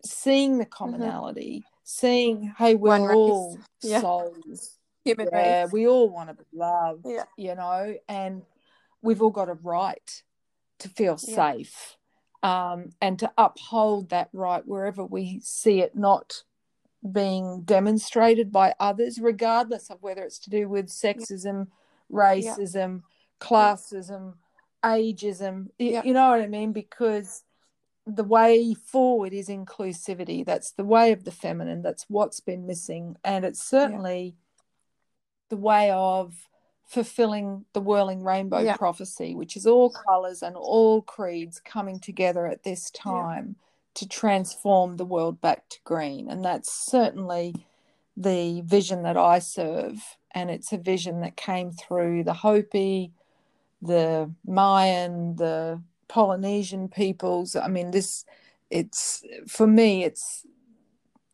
[0.06, 0.72] seeing the mm-hmm.
[0.72, 1.80] commonality, mm-hmm.
[1.84, 4.02] seeing, hey, we're One all yeah.
[4.02, 4.78] souls.
[5.04, 5.72] Human yeah, race.
[5.72, 7.24] we all want to be loved, yeah.
[7.36, 8.44] you know, and
[9.02, 10.24] we've all got a right
[10.78, 11.98] to feel safe
[12.44, 16.44] um, and to uphold that right wherever we see it not
[17.10, 21.68] being demonstrated by others, regardless of whether it's to do with sexism,
[22.12, 23.02] racism,
[23.40, 24.34] classism,
[24.84, 25.68] ageism.
[25.80, 26.04] Yeah.
[26.04, 26.74] You know what I mean?
[26.74, 27.44] Because
[28.06, 30.46] the way forward is inclusivity.
[30.46, 31.82] That's the way of the feminine.
[31.82, 33.16] That's what's been missing.
[33.24, 34.36] And it's certainly
[35.50, 36.48] the way of
[36.86, 38.76] fulfilling the whirling rainbow Yeah.
[38.76, 43.02] prophecy, which is all colours and all creeds coming together at this Yeah.
[43.02, 43.56] time
[43.96, 46.30] to transform the world back to green.
[46.30, 47.66] And that's certainly
[48.16, 50.18] the vision that I serve.
[50.34, 53.12] And it's a vision that came through the Hopi,
[53.82, 57.56] the Mayan, the Polynesian peoples.
[57.56, 58.26] I mean, this,
[58.70, 60.46] it's for me, it's,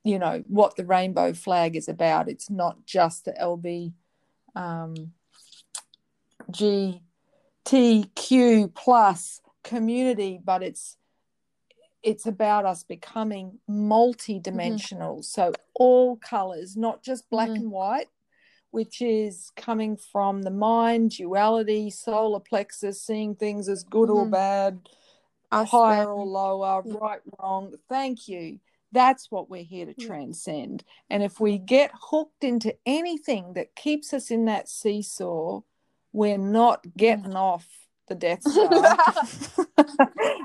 [0.04, 2.30] you know, what the rainbow flag is about.
[2.30, 3.94] It's not just the LB
[4.56, 5.12] um,
[6.52, 10.98] GTQ plus community, but it's
[12.04, 15.24] it's about us becoming multi-dimensional.
[15.24, 17.56] So all colors, not just black Mhm.
[17.56, 18.10] and white,
[18.72, 24.32] which is coming from the mind, duality, solar plexus, seeing things as good or Mhm.
[24.32, 24.90] bad,
[25.52, 26.14] Us, higher them.
[26.14, 26.94] or lower, Yeah.
[27.00, 27.74] right, wrong.
[27.90, 28.60] Thank you.
[28.92, 30.08] That's what we're here to Yeah.
[30.08, 30.84] transcend.
[31.10, 35.62] And if we get hooked into anything that keeps us in that seesaw,
[36.14, 38.98] we're not getting off the Death Star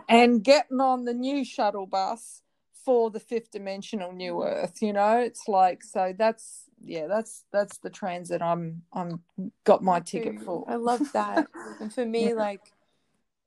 [0.09, 2.43] and getting on the new shuttle bus
[2.85, 7.79] for the fifth dimensional new earth you know it's like so that's yeah that's that's
[7.79, 9.23] the transit i'm i'm
[9.65, 11.47] got my ticket for I love that.
[11.81, 12.35] and for me, Yeah.
[12.35, 12.73] like,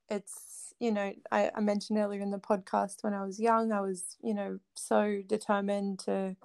[0.10, 3.82] it's, you know, I, I mentioned earlier in the podcast when I was young, I
[3.82, 6.36] was, you know, so determined to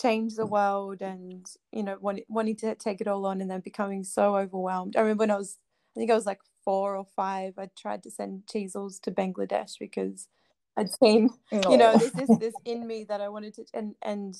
[0.00, 3.60] change the world and, you know, wanting, wanting to take it all on and then
[3.60, 4.96] becoming so overwhelmed.
[4.96, 5.58] I remember when I was,
[5.96, 9.78] I think I was like four or five, I tried to send Cheezels to Bangladesh
[9.80, 10.28] because
[10.76, 14.36] I'd seen you know there's this this in me that i wanted to and and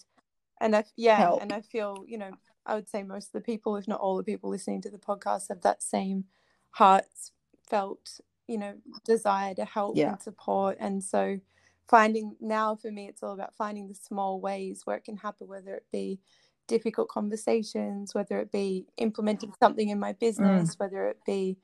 [0.61, 1.43] and i yeah Help.
[1.43, 2.31] and i feel you know
[2.66, 4.99] i would say most of the people if not all the people listening to the
[4.99, 6.24] podcast have that same
[6.70, 8.74] heartfelt you know
[9.05, 10.11] desire to help Yeah.
[10.11, 11.41] and support and so
[11.89, 15.49] finding now for me it's all about finding the small ways where it can happen
[15.49, 16.20] whether it be
[16.68, 20.18] difficult conversations whether it be implementing something in my mm.
[20.18, 21.57] business whether it be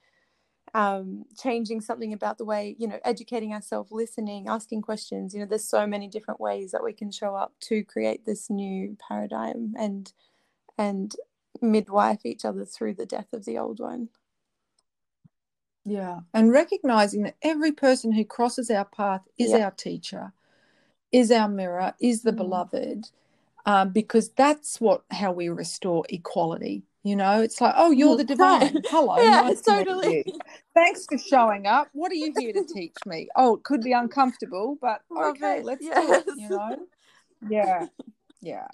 [0.75, 5.47] um, changing something about the way you know educating ourselves listening asking questions you know
[5.47, 9.75] there's so many different ways that we can show up to create this new paradigm
[9.79, 10.13] and
[10.79, 11.15] and
[11.61, 14.09] midwife each other through the death of the old one
[15.85, 19.65] yeah and recognizing that every person who crosses our path is Yeah.
[19.67, 20.33] our teacher
[21.11, 22.37] is our mirror is the Mm.
[22.39, 23.11] beloved
[23.67, 28.25] um, because that's what how we restore equality you know it's like oh you're the.
[28.25, 30.41] Divine hello yeah nice totally you.
[30.75, 31.89] thanks for showing up.
[31.93, 33.29] What are you here to teach me?
[33.37, 35.65] Oh, it could be uncomfortable, but Love okay, it.
[35.65, 36.23] let's do Yes.
[36.27, 36.39] it.
[36.39, 36.77] You know?
[37.49, 37.87] Yeah,
[38.41, 38.67] yeah.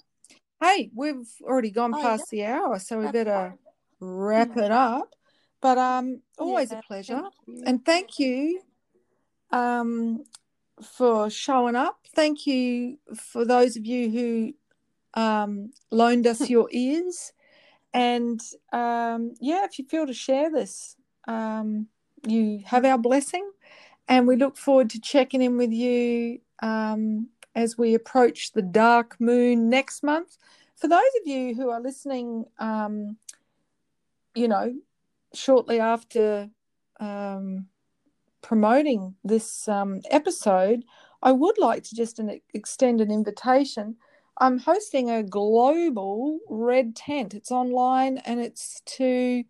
[0.63, 3.55] Hey, we've already gone Oh, past the hour, so we better
[4.01, 5.15] wrap it up.
[5.61, 8.61] But um, always Yeah, a pleasure, thank and thank you
[9.51, 10.25] um
[10.83, 11.99] for showing up.
[12.15, 17.33] Thank you for those of you who um loaned us your ears.
[17.93, 18.41] And
[18.73, 21.87] um, yeah, if you feel to share this, um,
[22.27, 23.51] you have our blessing.
[24.09, 29.21] And we look forward to checking in with you um, as we approach the dark
[29.21, 30.39] moon next month.
[30.77, 33.17] For those of you who are listening, um,
[34.35, 34.75] you know,
[35.35, 36.49] shortly after
[37.01, 37.67] um,
[38.43, 40.85] promoting this um, episode,
[41.23, 43.97] I would like to just an, extend an invitation.
[44.41, 47.35] I'm hosting a global red tent.
[47.35, 49.45] It's online and it's to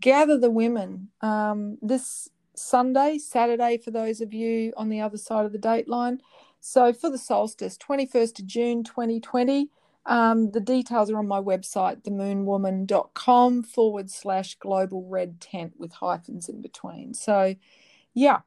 [0.00, 5.46] gather the women um, this Sunday, Saturday for those of you on the other side
[5.46, 6.20] of the date line.
[6.60, 9.70] So for the solstice, 21st of June 2020.
[10.06, 16.48] Um, the details are on my website, themoonwoman.com forward slash global red tent with hyphens
[16.48, 17.14] in between.
[17.14, 17.54] So,
[18.12, 18.40] yeah,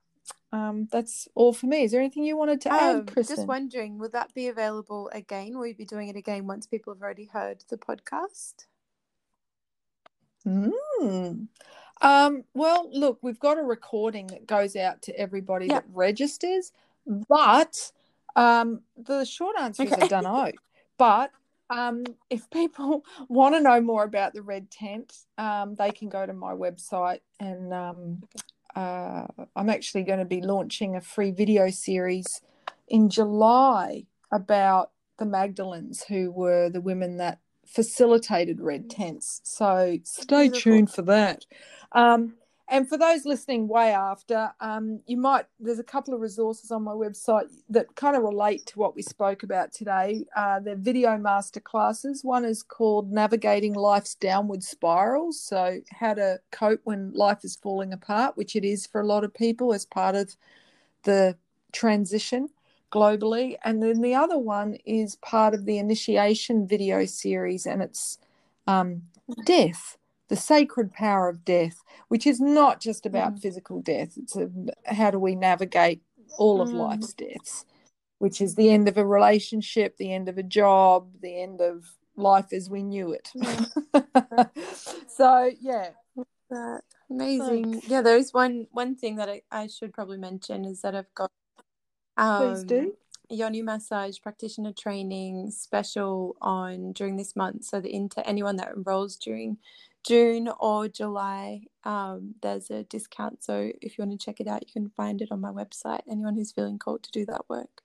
[0.51, 1.83] um, that's all for me.
[1.83, 3.17] Is there anything you wanted to Um, add, Kristen?
[3.17, 5.57] I was just wondering, will that be available again?
[5.57, 8.65] Will you be doing it again once people have already heard the podcast?
[10.45, 11.47] Mm.
[12.01, 15.75] Um, well, look, we've got a recording that goes out to everybody Yeah.
[15.75, 16.71] that registers,
[17.05, 17.91] but
[18.35, 20.51] um, the short answer is I don't know.
[20.97, 21.31] But
[21.69, 26.25] um, if people want to know more about the Red Tent, um, they can go
[26.25, 28.23] to my website and um,
[28.77, 29.25] uh,
[29.55, 32.41] I'm actually going to be launching a free video series
[32.87, 39.41] in July about the Magdalens, who were the women that facilitated red tents.
[39.43, 40.61] So stay Beautiful.
[40.61, 41.45] tuned for that.
[41.91, 42.35] Um,
[42.69, 46.83] And for those listening way after, um, you might, there's a couple of resources on
[46.83, 50.25] my website that kind of relate to what we spoke about today.
[50.35, 52.25] Uh, they're video master classes.
[52.25, 55.39] One is called Navigating Life's Downward Spirals.
[55.39, 59.23] So, how to cope when life is falling apart, which it is for a lot
[59.23, 60.35] of people as part of
[61.03, 61.37] the
[61.71, 62.49] transition
[62.91, 63.55] globally.
[63.63, 68.17] And then the other one is part of the initiation video series, and it's
[68.67, 69.03] um,
[69.45, 69.96] death
[70.29, 73.41] the sacred power of death, which is not just about mm.
[73.41, 74.17] physical death.
[74.17, 74.49] It's a,
[74.85, 76.01] how do we navigate
[76.37, 76.73] all of mm.
[76.73, 77.65] life's deaths,
[78.19, 81.85] which is the end of a relationship, the end of a job, the end of
[82.15, 83.29] life as we knew it.
[83.35, 84.49] Mm.
[85.07, 85.89] so yeah.
[86.49, 87.81] That amazing.
[87.87, 91.29] Yeah, there's one one thing that I, I should probably mention is that I've got
[92.15, 92.93] um, Please do.
[93.29, 97.65] Yoni massage practitioner training special on during this month.
[97.65, 99.57] So the into anyone that enrolls during
[100.07, 103.43] June or July, um, there's a discount.
[103.43, 106.01] So if you want to check it out, you can find it on my website.
[106.09, 107.81] Anyone who's feeling called to do that work.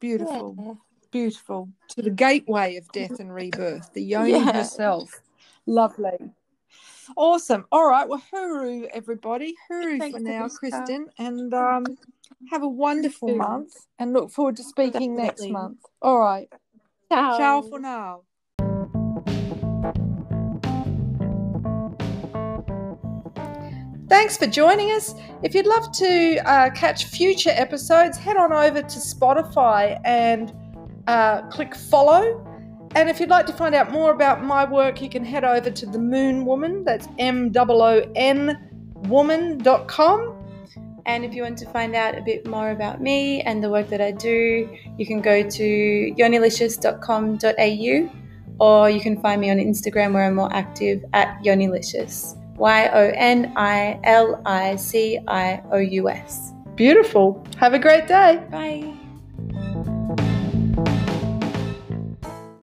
[0.00, 0.56] Beautiful.
[0.58, 0.74] Yeah.
[1.10, 1.68] Beautiful.
[1.90, 4.52] To the gateway of death and rebirth, the Yoni yeah.
[4.52, 5.22] herself.
[5.66, 6.18] Lovely.
[7.16, 7.66] Awesome.
[7.72, 8.08] All right.
[8.08, 9.54] Well, hooroo, everybody.
[9.70, 11.08] Hooroo Thanks for now, Kristen.
[11.18, 11.86] And um,
[12.50, 15.22] have a wonderful month and look forward to speaking Definitely.
[15.22, 15.80] next month.
[16.00, 16.48] All right.
[17.12, 17.38] Ciao.
[17.38, 18.22] Ciao for now.
[24.14, 25.12] Thanks for joining us.
[25.42, 30.52] If you'd love to uh, catch future episodes, head on over to Spotify and
[31.08, 32.46] uh, click follow.
[32.94, 35.68] And if you'd like to find out more about my work, you can head over
[35.68, 36.84] to the Moon Woman.
[36.84, 38.56] That's M O O N
[39.08, 40.46] woman.com.
[41.06, 43.88] And if you want to find out a bit more about me and the work
[43.88, 50.12] that I do, you can go to yonilicious.com.au or you can find me on Instagram
[50.12, 52.36] where I'm more active at yonilicious.
[52.56, 56.52] Y O N I L I C I O U S.
[56.76, 57.44] Beautiful.
[57.58, 58.40] Have a great day.
[58.50, 59.03] Bye.